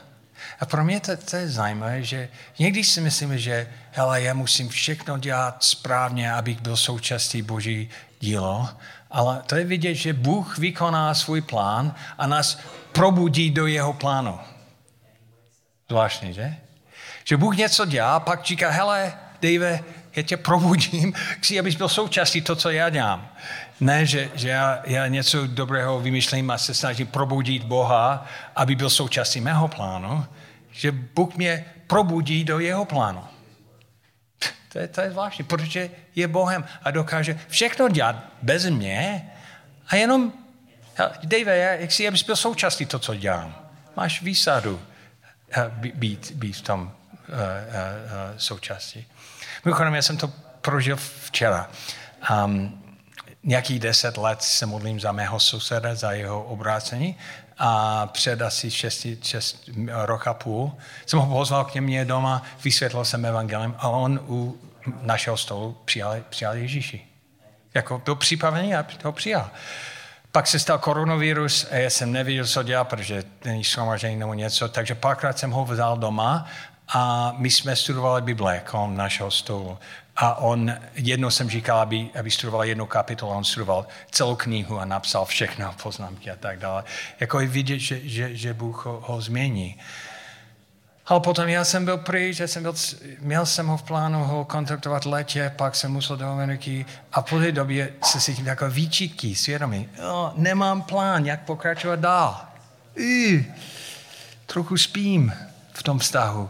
A 0.59 0.65
pro 0.65 0.83
mě 0.83 0.99
to, 0.99 1.17
to 1.17 1.35
je 1.35 1.49
zajímavé, 1.49 2.03
že 2.03 2.29
někdy 2.59 2.83
si 2.83 3.01
myslíme, 3.01 3.37
že 3.37 3.67
hele, 3.91 4.21
já 4.21 4.33
musím 4.33 4.69
všechno 4.69 5.17
dělat 5.17 5.63
správně, 5.63 6.33
abych 6.33 6.61
byl 6.61 6.77
součástí 6.77 7.41
Boží 7.41 7.89
dílo, 8.19 8.69
ale 9.11 9.41
to 9.45 9.55
je 9.55 9.65
vidět, 9.65 9.95
že 9.95 10.13
Bůh 10.13 10.57
vykoná 10.57 11.13
svůj 11.13 11.41
plán 11.41 11.95
a 12.17 12.27
nás 12.27 12.59
probudí 12.91 13.51
do 13.51 13.67
jeho 13.67 13.93
plánu. 13.93 14.39
Zvláštní, 15.89 16.33
že? 16.33 16.55
Že 17.23 17.37
Bůh 17.37 17.57
něco 17.57 17.85
dělá, 17.85 18.19
pak 18.19 18.45
říká, 18.45 18.69
hele, 18.69 19.13
Dave, 19.41 19.83
já 20.15 20.23
tě 20.23 20.37
probudím, 20.37 21.13
chci, 21.39 21.59
abys 21.59 21.75
byl 21.75 21.89
součástí 21.89 22.41
to, 22.41 22.55
co 22.55 22.69
já 22.69 22.89
dělám. 22.89 23.29
Ne, 23.79 24.05
že, 24.05 24.29
že 24.35 24.49
já, 24.49 24.81
já 24.85 25.07
něco 25.07 25.47
dobrého 25.47 25.99
vymýšlím 25.99 26.51
a 26.51 26.57
se 26.57 26.73
snažím 26.73 27.07
probudit 27.07 27.63
Boha, 27.63 28.25
aby 28.55 28.75
byl 28.75 28.89
součástí 28.89 29.41
mého 29.41 29.67
plánu, 29.67 30.25
že 30.71 30.91
Bůh 30.91 31.35
mě 31.35 31.65
probudí 31.87 32.43
do 32.43 32.59
jeho 32.59 32.85
plánu. 32.85 33.23
To 34.71 34.79
je, 34.79 34.87
to 34.87 35.01
je 35.01 35.11
zvláštní, 35.11 35.45
protože 35.45 35.89
je 36.15 36.27
Bohem 36.27 36.65
a 36.83 36.91
dokáže 36.91 37.39
všechno 37.47 37.89
dělat 37.89 38.15
bez 38.41 38.65
mě 38.65 39.29
a 39.87 39.95
jenom, 39.95 40.33
Dave, 41.23 41.57
já 41.57 41.87
chci, 41.87 42.07
abys 42.07 42.23
byl 42.23 42.35
součástí 42.35 42.85
to, 42.85 42.99
co 42.99 43.15
dělám. 43.15 43.55
Máš 43.97 44.21
výsadu 44.21 44.81
eh, 45.51 45.71
být, 45.93 46.31
být 46.31 46.53
v 46.53 46.61
tom 46.61 46.81
uh, 46.81 47.35
uh, 47.35 47.37
součástí. 48.37 49.07
Mimochodem, 49.65 49.95
já 49.95 50.01
jsem 50.01 50.17
to 50.17 50.27
prožil 50.61 50.95
včera. 50.95 51.69
Um, 52.45 52.83
nějakých 53.43 53.79
deset 53.79 54.17
let 54.17 54.41
se 54.41 54.65
modlím 54.65 54.99
za 54.99 55.11
mého 55.11 55.39
souseda, 55.39 55.95
za 55.95 56.11
jeho 56.11 56.43
obrácení 56.43 57.17
a 57.57 58.05
před 58.07 58.41
asi 58.41 58.71
6, 58.71 59.07
6 59.23 59.69
rok 59.87 60.27
a 60.27 60.33
půl 60.33 60.71
jsem 61.05 61.19
ho 61.19 61.37
pozval 61.37 61.65
k 61.65 61.75
mě 61.75 62.05
doma, 62.05 62.43
vysvětlil 62.63 63.05
jsem 63.05 63.25
evangelium 63.25 63.75
a 63.77 63.89
on 63.89 64.19
u 64.27 64.57
našeho 65.01 65.37
stolu 65.37 65.77
přijal, 65.85 66.15
přijal 66.29 66.55
Ježíši. 66.55 67.05
Jako 67.73 68.01
byl 68.05 68.15
připravený 68.15 68.75
a 68.75 68.83
to 68.83 69.11
přijal. 69.11 69.49
Pak 70.31 70.47
se 70.47 70.59
stal 70.59 70.77
koronavirus 70.77 71.67
a 71.71 71.75
já 71.75 71.89
jsem 71.89 72.11
nevěděl, 72.11 72.45
co 72.45 72.63
dělat, 72.63 72.83
protože 72.83 73.23
není 73.45 73.63
shromaždění 73.63 74.15
nebo 74.15 74.33
něco, 74.33 74.69
takže 74.69 74.95
párkrát 74.95 75.39
jsem 75.39 75.51
ho 75.51 75.65
vzal 75.65 75.97
doma 75.97 76.45
a 76.87 77.33
my 77.37 77.49
jsme 77.49 77.75
studovali 77.75 78.21
Bible 78.21 78.61
kolem 78.71 78.97
našeho 78.97 79.31
stolu. 79.31 79.77
A 80.21 80.35
on, 80.35 80.73
jednou 80.95 81.29
jsem 81.29 81.49
říkal, 81.49 81.79
aby, 81.79 82.09
aby 82.19 82.31
studoval 82.31 82.63
jednu 82.63 82.85
kapitolu, 82.85 83.31
on 83.31 83.43
studoval 83.43 83.87
celou 84.11 84.35
knihu 84.35 84.79
a 84.79 84.85
napsal 84.85 85.25
všechno, 85.25 85.75
poznámky 85.83 86.31
a 86.31 86.35
tak 86.35 86.59
dále. 86.59 86.83
Jako 87.19 87.39
je 87.39 87.47
vidět, 87.47 87.79
že, 87.79 87.99
že, 88.03 88.35
že 88.35 88.53
Bůh 88.53 88.85
ho, 88.85 89.03
ho 89.07 89.21
změní. 89.21 89.79
Ale 91.05 91.19
potom 91.19 91.47
já 91.47 91.63
jsem 91.63 91.85
byl 91.85 91.97
pryč, 91.97 92.39
já 92.39 92.47
jsem 92.47 92.63
byl, 92.63 92.73
měl 93.19 93.45
jsem 93.45 93.67
ho 93.67 93.77
v 93.77 93.83
plánu 93.83 94.23
ho 94.23 94.45
kontaktovat 94.45 95.05
letě, 95.05 95.53
pak 95.55 95.75
jsem 95.75 95.91
musel 95.91 96.17
do 96.17 96.25
Ameriky 96.25 96.85
a 97.11 97.21
po 97.21 97.39
té 97.39 97.51
době 97.51 97.93
se 98.03 98.21
cítím 98.21 98.45
takové 98.45 98.69
výčitky, 98.69 99.35
svědomí. 99.35 99.89
Oh, 100.11 100.31
nemám 100.35 100.81
plán, 100.81 101.25
jak 101.25 101.41
pokračovat 101.41 101.99
dál. 101.99 102.41
Uh, 102.97 103.41
trochu 104.45 104.77
spím 104.77 105.33
v 105.73 105.83
tom 105.83 105.99
vztahu. 105.99 106.49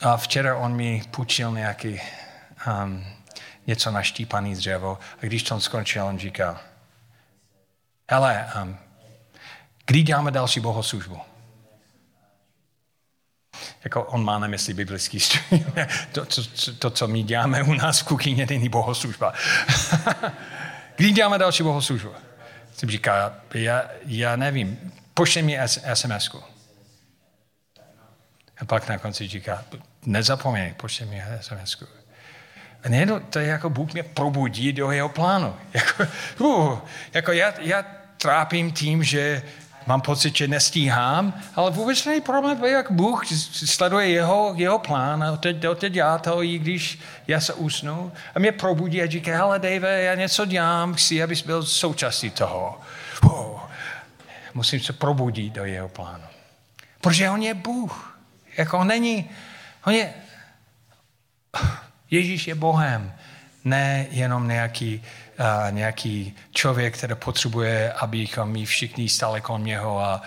A 0.00 0.16
včera 0.16 0.56
on 0.56 0.76
mi 0.76 1.02
půjčil 1.10 1.50
nějaký 1.52 2.00
um, 2.84 3.04
něco 3.66 3.90
naštípaný 3.90 4.54
dřevo 4.54 4.98
a 5.22 5.26
když 5.26 5.42
to 5.42 5.60
skončil, 5.60 6.04
on 6.06 6.18
říká, 6.18 6.60
hele, 8.10 8.50
um, 8.62 8.76
kdy 9.86 10.02
děláme 10.02 10.30
další 10.30 10.60
bohoslužbu? 10.60 11.20
Jako 13.84 14.04
on 14.04 14.24
má 14.24 14.38
na 14.38 14.46
mysli 14.46 14.74
biblický 14.74 15.20
studium. 15.20 15.72
to, 16.12 16.26
to, 16.26 16.42
to, 16.78 16.90
co 16.90 17.08
my 17.08 17.22
děláme 17.22 17.62
u 17.62 17.74
nás 17.74 18.00
v 18.00 18.04
kuchyni, 18.04 18.46
není 18.46 18.68
bohoslužba. 18.68 19.32
kdy 20.96 21.10
děláme 21.10 21.38
další 21.38 21.62
bohoslužbu? 21.62 22.10
Jsem 22.74 22.90
říká, 22.90 23.34
já, 23.54 23.84
já 24.04 24.36
nevím, 24.36 24.92
pošli 25.14 25.42
mi 25.42 25.58
SMS-ku. 25.94 26.42
A 28.58 28.64
pak 28.64 28.88
na 28.88 28.98
konci 28.98 29.28
říká, 29.28 29.64
nezapomeň, 30.06 30.74
pošli 30.74 31.06
mi 31.06 31.22
SMS-ku. 31.40 32.01
A 32.84 32.88
nejenom 32.88 33.20
to 33.20 33.38
je 33.38 33.46
jako 33.46 33.70
Bůh 33.70 33.92
mě 33.92 34.02
probudí 34.02 34.72
do 34.72 34.90
jeho 34.90 35.08
plánu. 35.08 35.56
Jako, 35.74 36.04
uh, 36.38 36.78
jako 37.12 37.32
já, 37.32 37.54
já 37.60 37.84
trápím 38.18 38.72
tím, 38.72 39.04
že 39.04 39.42
mám 39.86 40.00
pocit, 40.00 40.36
že 40.36 40.48
nestíhám, 40.48 41.40
ale 41.54 41.70
vůbec 41.70 42.04
není 42.04 42.20
problém, 42.20 42.64
jak 42.64 42.90
Bůh 42.90 43.26
sleduje 43.66 44.08
jeho, 44.08 44.54
jeho 44.56 44.78
plán 44.78 45.24
a 45.24 45.36
teď, 45.36 45.56
teď 45.76 45.92
dělá 45.92 46.18
to, 46.18 46.42
i 46.42 46.58
když 46.58 46.98
já 47.26 47.40
se 47.40 47.54
usnu. 47.54 48.12
A 48.34 48.38
mě 48.38 48.52
probudí 48.52 49.02
a 49.02 49.06
říká, 49.06 49.36
hele 49.36 49.58
Dave, 49.58 50.02
já 50.02 50.14
něco 50.14 50.44
dělám, 50.44 50.94
chci, 50.94 51.22
abys 51.22 51.42
byl 51.42 51.62
součástí 51.62 52.30
toho. 52.30 52.80
Uh, 53.24 53.60
musím 54.54 54.80
se 54.80 54.92
probudit 54.92 55.52
do 55.52 55.64
jeho 55.64 55.88
plánu. 55.88 56.24
Protože 57.00 57.30
on 57.30 57.42
je 57.42 57.54
Bůh. 57.54 58.18
Jako 58.56 58.78
on 58.78 58.86
není, 58.86 59.30
on 59.86 59.92
je, 59.92 60.14
Ježíš 62.12 62.46
je 62.46 62.54
Bohem, 62.54 63.12
ne 63.64 64.06
jenom 64.10 64.48
nějaký, 64.48 65.02
uh, 65.40 65.72
nějaký 65.74 66.36
člověk, 66.50 66.98
který 66.98 67.14
potřebuje, 67.14 67.92
abychom 67.92 68.52
my 68.52 68.64
všichni 68.64 69.08
stále 69.08 69.40
kolem 69.40 69.64
něho 69.64 70.00
a, 70.00 70.22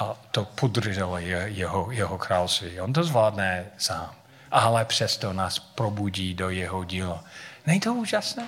a 0.00 0.14
to 0.30 0.44
podrželi 0.44 1.28
jeho, 1.44 1.90
jeho 1.90 2.18
království. 2.18 2.80
On 2.80 2.92
to 2.92 3.04
zvládne 3.04 3.66
sám, 3.78 4.14
ale 4.50 4.84
přesto 4.84 5.32
nás 5.32 5.58
probudí 5.58 6.34
do 6.34 6.50
jeho 6.50 6.84
díla. 6.84 7.24
Není 7.66 7.80
to 7.80 7.94
úžasné? 7.94 8.46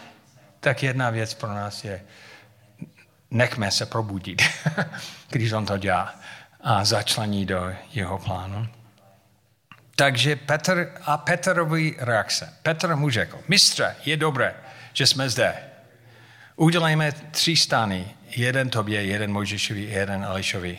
Tak 0.61 0.83
jedna 0.83 1.11
věc 1.11 1.35
pro 1.35 1.55
nás 1.55 1.85
je, 1.85 2.03
nechme 3.31 3.71
se 3.71 3.87
probudit, 3.87 4.43
když 5.31 5.53
on 5.53 5.67
to 5.67 5.79
dělá 5.79 6.15
a 6.61 6.85
začlení 6.85 7.47
do 7.47 7.75
jeho 7.93 8.19
plánu. 8.19 8.69
Takže 9.97 10.37
Petr 10.37 10.93
a 11.03 11.17
Petrovi 11.17 11.97
reakce. 11.99 12.53
Petr 12.63 12.97
mu 12.97 13.11
řekl, 13.11 13.39
mistře, 13.49 13.97
je 14.05 14.17
dobré, 14.17 14.55
že 14.93 15.07
jsme 15.07 15.31
zde. 15.31 15.55
Udělejme 16.57 17.13
tři 17.13 17.57
stany, 17.57 18.15
jeden 18.31 18.71
tobě, 18.71 19.05
jeden 19.05 19.33
Mojžišovi, 19.33 19.83
jeden 19.83 20.25
Elišovi. 20.25 20.79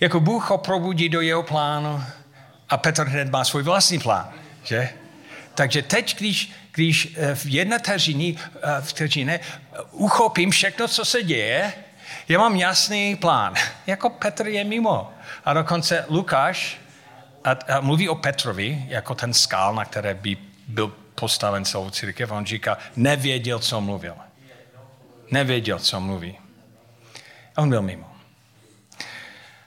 Jako 0.00 0.20
Bůh 0.20 0.50
ho 0.50 0.58
probudí 0.58 1.08
do 1.08 1.20
jeho 1.20 1.42
plánu 1.42 2.04
a 2.68 2.76
Petr 2.76 3.06
hned 3.06 3.30
má 3.30 3.44
svůj 3.44 3.62
vlastní 3.62 3.98
plán, 3.98 4.32
že? 4.64 4.88
Takže 5.54 5.82
teď, 5.82 6.18
když, 6.18 6.52
když 6.72 7.14
eh, 7.16 7.34
v 7.34 7.46
jedné 7.46 7.78
vteřině, 7.78 8.34
eh, 8.62 8.80
vteřině 8.80 9.40
uchopím 9.90 10.50
všechno, 10.50 10.88
co 10.88 11.04
se 11.04 11.22
děje, 11.22 11.72
já 12.28 12.38
mám 12.38 12.56
jasný 12.56 13.16
plán. 13.16 13.54
Jako 13.86 14.10
Petr 14.10 14.46
je 14.46 14.64
mimo. 14.64 15.12
A 15.44 15.52
dokonce 15.52 16.04
Lukáš 16.08 16.78
a, 17.44 17.50
a 17.50 17.80
mluví 17.80 18.08
o 18.08 18.14
Petrovi, 18.14 18.84
jako 18.88 19.14
ten 19.14 19.34
skál, 19.34 19.74
na 19.74 19.84
které 19.84 20.14
by 20.14 20.36
byl 20.68 20.88
postaven 21.14 21.64
celou 21.64 21.90
církev. 21.90 22.30
On 22.30 22.46
říká, 22.46 22.78
nevěděl, 22.96 23.58
co 23.58 23.80
mluvil. 23.80 24.14
Nevěděl, 25.30 25.78
co 25.78 26.00
mluví. 26.00 26.38
On 27.56 27.68
byl 27.68 27.82
mimo. 27.82 28.12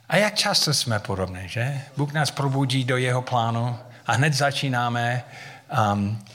A 0.09 0.17
jak 0.17 0.35
často 0.35 0.73
jsme 0.73 0.99
podobné, 0.99 1.47
že? 1.47 1.81
Bůh 1.97 2.13
nás 2.13 2.31
probudí 2.31 2.83
do 2.83 2.97
jeho 2.97 3.21
plánu 3.21 3.79
a 4.05 4.13
hned 4.13 4.33
začínáme 4.33 5.23
um, 5.93 6.25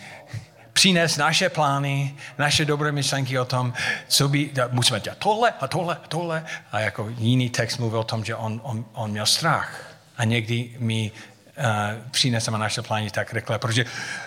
přinést 0.74 1.16
naše 1.16 1.48
plány, 1.48 2.14
naše 2.38 2.64
dobré 2.64 2.92
myšlenky 2.92 3.38
o 3.38 3.44
tom, 3.44 3.72
co 4.08 4.28
by, 4.28 4.50
musíme 4.70 5.00
dělat 5.00 5.18
tohle 5.18 5.52
a 5.60 5.68
tohle 5.68 5.94
a 6.04 6.08
tohle. 6.08 6.44
A 6.72 6.80
jako 6.80 7.08
jiný 7.08 7.50
text 7.50 7.78
mluvil 7.78 8.00
o 8.00 8.04
tom, 8.04 8.24
že 8.24 8.36
on, 8.36 8.60
on, 8.64 8.84
on 8.92 9.10
měl 9.10 9.26
strach. 9.26 9.96
A 10.16 10.24
někdy 10.24 10.76
my 10.78 11.10
uh, 11.10 11.64
přineseme 12.10 12.58
naše 12.58 12.82
plány 12.82 13.10
tak 13.10 13.32
rychle, 13.32 13.58
protože 13.58 13.84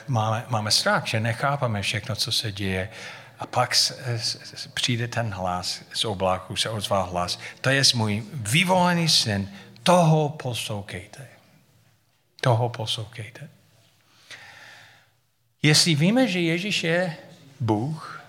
máme, 0.07 0.45
máme 0.47 0.71
strach, 0.71 1.07
že 1.07 1.19
nechápeme 1.19 1.81
všechno, 1.81 2.15
co 2.15 2.31
se 2.31 2.51
děje. 2.51 2.89
A 3.39 3.45
pak 3.45 3.75
s, 3.75 3.99
s, 4.17 4.67
přijde 4.73 5.07
ten 5.07 5.33
hlas 5.33 5.81
z 5.93 6.05
obláku, 6.05 6.55
se 6.55 6.69
ozval 6.69 7.09
hlas. 7.09 7.39
To 7.61 7.69
je 7.69 7.83
můj 7.95 8.23
vyvolený 8.33 9.09
syn, 9.09 9.49
toho 9.83 10.29
poslouchejte. 10.29 11.27
Toho 12.41 12.69
poslouchejte. 12.69 13.56
Jestli 15.61 15.95
víme, 15.95 16.27
že 16.27 16.39
Ježíš 16.39 16.83
je 16.83 17.17
Bůh, 17.59 18.23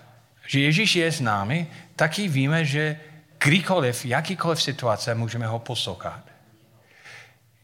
že 0.47 0.59
Ježíš 0.59 0.95
je 0.95 1.11
s 1.11 1.21
námi, 1.21 1.67
taky 1.95 2.27
víme, 2.27 2.65
že 2.65 2.99
kdykoliv, 3.43 4.05
jakýkoliv 4.05 4.61
situace 4.61 5.15
můžeme 5.15 5.47
ho 5.47 5.59
poslouchat. 5.59 6.21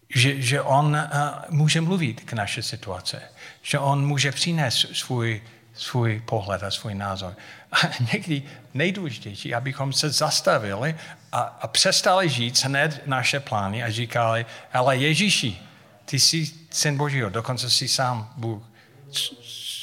Že, 0.10 0.42
že 0.42 0.62
on 0.62 0.86
uh, 0.86 1.30
může 1.50 1.82
mluvit 1.82 2.22
k 2.22 2.34
naší 2.34 2.62
situace. 2.62 3.22
Že 3.62 3.80
on 3.80 4.08
může 4.08 4.32
přinést 4.32 4.86
svůj, 4.94 5.42
svůj 5.74 6.22
pohled 6.26 6.64
a 6.64 6.72
svůj 6.72 6.96
názor. 6.96 7.36
A 7.72 7.78
někdy 8.14 8.44
nejdůležitější, 8.74 9.56
abychom 9.56 9.94
se 9.94 10.10
zastavili 10.10 10.96
a, 11.32 11.40
a 11.40 11.68
přestali 11.68 12.30
žít 12.30 12.64
hned 12.64 13.02
naše 13.06 13.40
plány 13.40 13.84
a 13.84 13.92
říkali, 13.92 14.46
ale 14.74 14.98
Ježíši, 14.98 15.58
ty 16.06 16.20
jsi 16.20 16.52
syn 16.70 16.98
Božího, 16.98 17.30
dokonce 17.30 17.70
jsi 17.70 17.88
sám 17.88 18.34
Bůh 18.38 18.75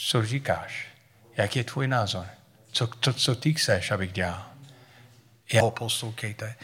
co 0.06 0.26
říkáš? 0.26 0.86
Jak 1.36 1.56
je 1.56 1.64
tvůj 1.64 1.88
názor? 1.88 2.26
Co, 2.72 2.86
to, 2.86 3.12
co 3.12 3.34
ty 3.34 3.54
chceš, 3.54 3.90
abych 3.90 4.12
dělal? 4.12 4.46
Jeho 5.52 5.70
poslouchejte. 5.70 6.54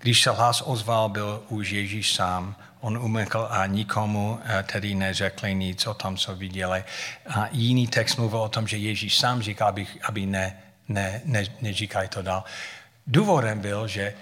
Když 0.00 0.22
se 0.22 0.30
hlas 0.30 0.62
ozval, 0.66 1.08
byl 1.08 1.42
už 1.48 1.70
Ježíš 1.70 2.14
sám. 2.14 2.56
On 2.80 2.98
umykl 2.98 3.48
a 3.50 3.66
nikomu 3.66 4.40
eh, 4.44 4.62
tedy 4.62 4.94
neřekli 4.94 5.54
nic 5.54 5.86
o 5.86 5.94
tom, 5.94 6.16
co 6.16 6.36
viděli. 6.36 6.84
A 7.26 7.48
jiný 7.52 7.86
text 7.86 8.16
mluvil 8.16 8.40
o 8.40 8.48
tom, 8.48 8.68
že 8.68 8.76
Ježíš 8.76 9.18
sám 9.18 9.42
říká, 9.42 9.66
aby, 9.66 9.86
aby 10.02 10.26
ne, 10.26 10.62
ne, 10.88 11.20
ne, 11.24 11.44
neříkají 11.60 12.08
to 12.08 12.22
dál. 12.22 12.44
Důvodem 13.06 13.60
byl, 13.60 13.88
že 13.88 14.14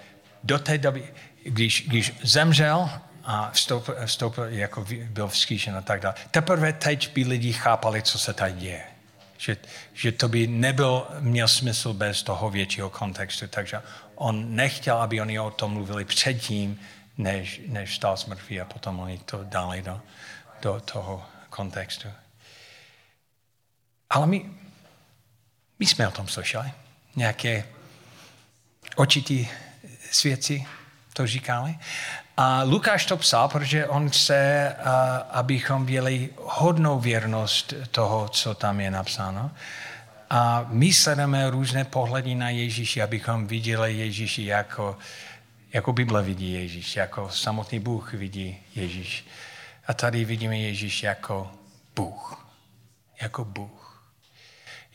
do 0.44 0.58
té 0.58 0.78
doby, 0.78 1.12
když, 1.44 1.84
když 1.88 2.12
zemřel 2.22 2.90
a 3.24 3.50
vstoupil, 3.50 3.96
vstoupil 4.06 4.44
jako 4.44 4.86
byl 5.06 5.28
vzkříšen 5.28 5.76
a 5.76 5.80
tak 5.80 6.00
dále. 6.00 6.14
Teprve 6.30 6.72
teď 6.72 7.12
by 7.14 7.24
lidi 7.24 7.52
chápali, 7.52 8.02
co 8.02 8.18
se 8.18 8.32
tady 8.32 8.52
děje. 8.52 8.84
Že, 9.38 9.56
že 9.94 10.12
to 10.12 10.28
by 10.28 10.46
nebyl, 10.46 11.06
měl 11.20 11.48
smysl 11.48 11.92
bez 11.92 12.22
toho 12.22 12.50
většího 12.50 12.90
kontextu. 12.90 13.48
Takže 13.48 13.82
on 14.14 14.56
nechtěl, 14.56 15.02
aby 15.02 15.20
oni 15.20 15.40
o 15.40 15.50
tom 15.50 15.72
mluvili 15.72 16.04
předtím, 16.04 16.80
než, 17.18 17.60
než 17.66 17.94
stál 17.94 18.16
z 18.16 18.26
mrtví 18.26 18.60
a 18.60 18.64
potom 18.64 19.00
oni 19.00 19.18
to 19.18 19.44
dali 19.44 19.82
do, 19.82 20.00
do 20.62 20.80
toho 20.84 21.24
kontextu. 21.50 22.08
Ale 24.10 24.26
my, 24.26 24.50
my 25.78 25.86
jsme 25.86 26.08
o 26.08 26.10
tom 26.10 26.28
slyšeli. 26.28 26.72
Nějaké 27.16 27.64
očitý 28.96 29.48
svědci 30.10 30.66
to 31.12 31.26
říkali. 31.26 31.78
A 32.36 32.62
Lukáš 32.62 33.06
to 33.06 33.16
psal, 33.16 33.48
protože 33.48 33.86
on 33.86 34.10
chce, 34.10 34.74
abychom 35.30 35.82
měli 35.82 36.30
hodnou 36.36 37.00
věrnost 37.00 37.74
toho, 37.90 38.28
co 38.28 38.54
tam 38.54 38.80
je 38.80 38.90
napsáno. 38.90 39.50
A 40.30 40.64
my 40.68 40.92
sledujeme 40.92 41.50
různé 41.50 41.84
pohledy 41.84 42.34
na 42.34 42.48
Ježíši, 42.48 43.02
abychom 43.02 43.46
viděli 43.46 43.94
Ježíši 43.94 44.44
jako, 44.44 44.98
jako 45.72 45.92
Bible 45.92 46.22
vidí 46.22 46.52
Ježíš, 46.52 46.96
jako 46.96 47.30
samotný 47.30 47.78
Bůh 47.78 48.12
vidí 48.12 48.58
Ježíš. 48.74 49.26
A 49.86 49.94
tady 49.94 50.24
vidíme 50.24 50.58
Ježíš 50.58 51.02
jako 51.02 51.52
Bůh. 51.96 52.46
Jako 53.20 53.44
Bůh. 53.44 54.04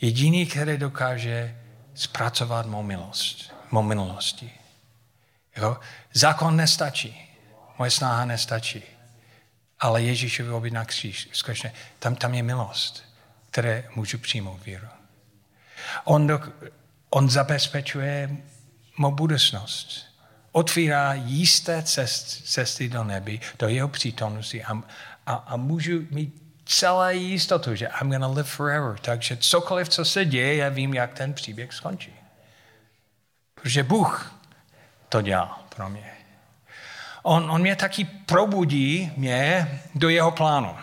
Jediný, 0.01 0.45
který 0.45 0.77
dokáže 0.77 1.57
zpracovat 1.95 2.65
mou 2.65 2.83
milost, 2.83 3.53
mou 3.71 3.81
minulosti. 3.81 4.51
Jo? 5.57 5.77
Zákon 6.13 6.55
nestačí. 6.55 7.29
Moje 7.79 7.91
snaha 7.91 8.25
nestačí. 8.25 8.83
Ale 9.79 10.01
Ježíšovi 10.01 10.49
oběd 10.49 10.73
na 10.73 10.85
kříž, 10.85 11.29
skutečně, 11.31 11.73
tam, 11.99 12.15
tam 12.15 12.33
je 12.33 12.43
milost, 12.43 13.03
které 13.51 13.83
můžu 13.95 14.17
přijmout 14.17 14.65
víru. 14.65 14.87
On, 16.03 16.27
do, 16.27 16.39
on 17.09 17.29
zabezpečuje 17.29 18.37
mou 18.97 19.11
budoucnost. 19.11 20.05
Otvírá 20.51 21.13
jisté 21.13 21.83
cest, 21.83 22.47
cesty 22.47 22.89
do 22.89 23.03
nebe, 23.03 23.31
do 23.59 23.67
jeho 23.67 23.87
přítomnosti 23.87 24.63
a, 24.63 24.83
a, 25.25 25.33
a 25.33 25.55
můžu 25.55 25.91
mít 26.11 26.47
celé 26.65 27.15
jistotu, 27.15 27.75
že 27.75 27.89
I'm 28.01 28.11
gonna 28.11 28.27
live 28.27 28.43
forever. 28.43 28.99
Takže 28.99 29.37
cokoliv, 29.37 29.89
co 29.89 30.05
se 30.05 30.25
děje, 30.25 30.55
já 30.55 30.69
vím, 30.69 30.93
jak 30.93 31.13
ten 31.13 31.33
příběh 31.33 31.73
skončí. 31.73 32.13
Protože 33.55 33.83
Bůh 33.83 34.36
to 35.09 35.21
dělá 35.21 35.59
pro 35.75 35.89
mě. 35.89 36.11
On, 37.23 37.51
on 37.51 37.61
mě 37.61 37.75
taky 37.75 38.05
probudí 38.05 39.11
mě 39.17 39.67
do 39.95 40.09
jeho 40.09 40.31
plánu. 40.31 40.75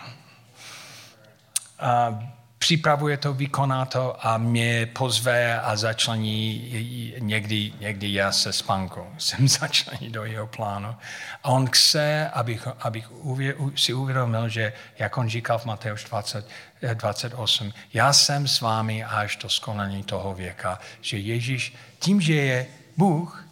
A 1.79 2.19
připravuje 2.65 3.17
to, 3.17 3.33
vykoná 3.33 3.85
to 3.85 4.27
a 4.27 4.37
mě 4.37 4.85
pozve 4.85 5.61
a 5.61 5.75
začlení 5.75 6.71
někdy, 7.19 7.73
někdy 7.79 8.13
já 8.13 8.31
se 8.31 8.53
spánkou. 8.53 9.07
Jsem 9.17 9.47
začlení 9.47 10.09
do 10.09 10.25
jeho 10.25 10.47
plánu. 10.47 10.95
A 11.43 11.49
on 11.49 11.67
chce, 11.67 12.29
abych, 12.33 12.67
abych 12.79 13.11
uvě, 13.11 13.55
si 13.75 13.93
uvědomil, 13.93 14.49
že 14.49 14.73
jak 14.99 15.17
on 15.17 15.29
říkal 15.29 15.59
v 15.59 15.65
Mateusz 15.65 16.03
20, 16.03 16.47
28, 16.93 17.73
já 17.93 18.13
jsem 18.13 18.47
s 18.47 18.61
vámi 18.61 19.03
až 19.03 19.37
do 19.37 19.49
skonání 19.49 20.03
toho 20.03 20.33
věka, 20.33 20.79
že 21.01 21.17
Ježíš 21.17 21.75
tím, 21.99 22.21
že 22.21 22.33
je 22.33 22.67
Bůh 22.97 23.44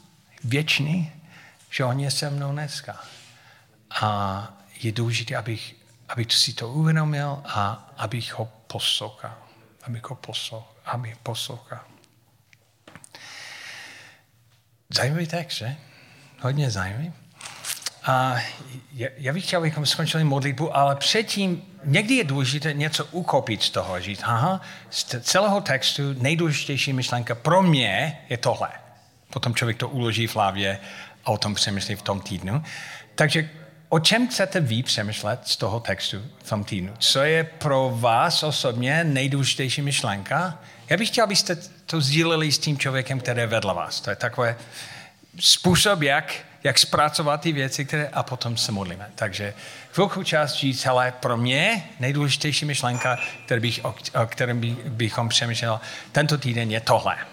věčný, 0.44 1.12
že 1.70 1.84
on 1.84 2.00
je 2.00 2.12
se 2.12 2.30
mnou 2.30 2.52
dneska. 2.52 3.04
A 4.02 4.54
je 4.82 4.92
důležité, 4.92 5.36
abych, 5.36 5.76
abych 6.10 6.34
si 6.34 6.54
to 6.54 6.70
uvědomil 6.70 7.42
a 7.46 7.94
abych 7.98 8.34
ho 8.34 8.46
poslouchal. 8.68 9.38
Abych 9.84 10.04
ho 10.04 10.16
poslouchal. 10.16 10.74
Abych 10.86 11.18
poslouchal. 11.18 11.80
Zajímavý 14.90 15.28
text, 15.28 15.56
že? 15.56 15.76
Hodně 16.42 16.72
zajímavý. 16.72 17.14
A 18.04 18.36
já 18.94 19.34
bych 19.34 19.46
chtěl, 19.46 19.60
abychom 19.60 19.86
skončili 19.86 20.24
modlitbu, 20.24 20.78
ale 20.78 20.96
předtím 20.96 21.64
někdy 21.84 22.16
je 22.16 22.24
důležité 22.24 22.74
něco 22.74 23.06
ukopit 23.06 23.64
z 23.64 23.70
toho, 23.70 24.02
říct, 24.02 24.22
aha, 24.24 24.62
z 24.90 25.22
celého 25.22 25.62
textu 25.62 26.14
nejdůležitější 26.14 26.94
myšlenka 26.94 27.36
pro 27.36 27.62
mě 27.62 28.20
je 28.30 28.38
tohle. 28.38 28.70
Potom 29.34 29.56
člověk 29.56 29.78
to 29.78 29.90
uloží 29.90 30.28
v 30.28 30.36
hlavě 30.36 30.80
a 31.26 31.32
o 31.32 31.38
tom 31.38 31.56
přemýšlí 31.56 31.96
v 31.96 32.02
tom 32.02 32.22
týdnu. 32.22 32.64
Takže 33.16 33.50
o 33.90 34.00
čem 34.00 34.28
chcete 34.28 34.60
vy 34.60 34.84
přemýšlet 34.84 35.40
z 35.44 35.58
toho 35.58 35.80
textu 35.80 36.22
v 36.44 36.50
tom 36.50 36.64
týdnu? 36.64 36.94
Co 37.00 37.24
je 37.24 37.44
pro 37.44 37.94
vás 37.96 38.44
osobně 38.44 39.04
nejdůležitější 39.04 39.82
myšlenka? 39.82 40.60
Já 40.90 40.98
bych 40.98 41.08
chtěl, 41.08 41.24
abyste 41.24 41.56
to 41.86 42.02
sdíleli 42.02 42.52
s 42.52 42.60
tím 42.60 42.78
člověkem, 42.78 43.20
který 43.20 43.40
je 43.40 43.48
vedle 43.48 43.74
vás. 43.74 44.02
To 44.02 44.10
je 44.10 44.16
takový 44.16 44.50
způsob, 45.40 46.02
jak, 46.02 46.34
jak 46.64 46.80
zpracovat 46.80 47.42
ty 47.42 47.52
věci, 47.52 47.86
které 47.86 48.08
a 48.08 48.24
potom 48.24 48.58
se 48.58 48.72
modlíme. 48.72 49.10
Takže 49.16 49.54
chvilku 49.92 50.24
čas 50.24 50.54
říct, 50.54 50.86
hele, 50.86 51.14
pro 51.20 51.38
mě 51.38 51.84
nejdůležitější 52.00 52.66
myšlenka, 52.66 53.20
který 53.46 53.62
bych, 53.62 53.86
o, 53.86 53.96
o 54.24 54.26
kterém 54.26 54.60
by, 54.60 54.76
bychom 54.86 55.30
přemýšleli 55.30 55.80
tento 56.12 56.38
týden 56.38 56.72
je 56.72 56.80
tohle. 56.80 57.33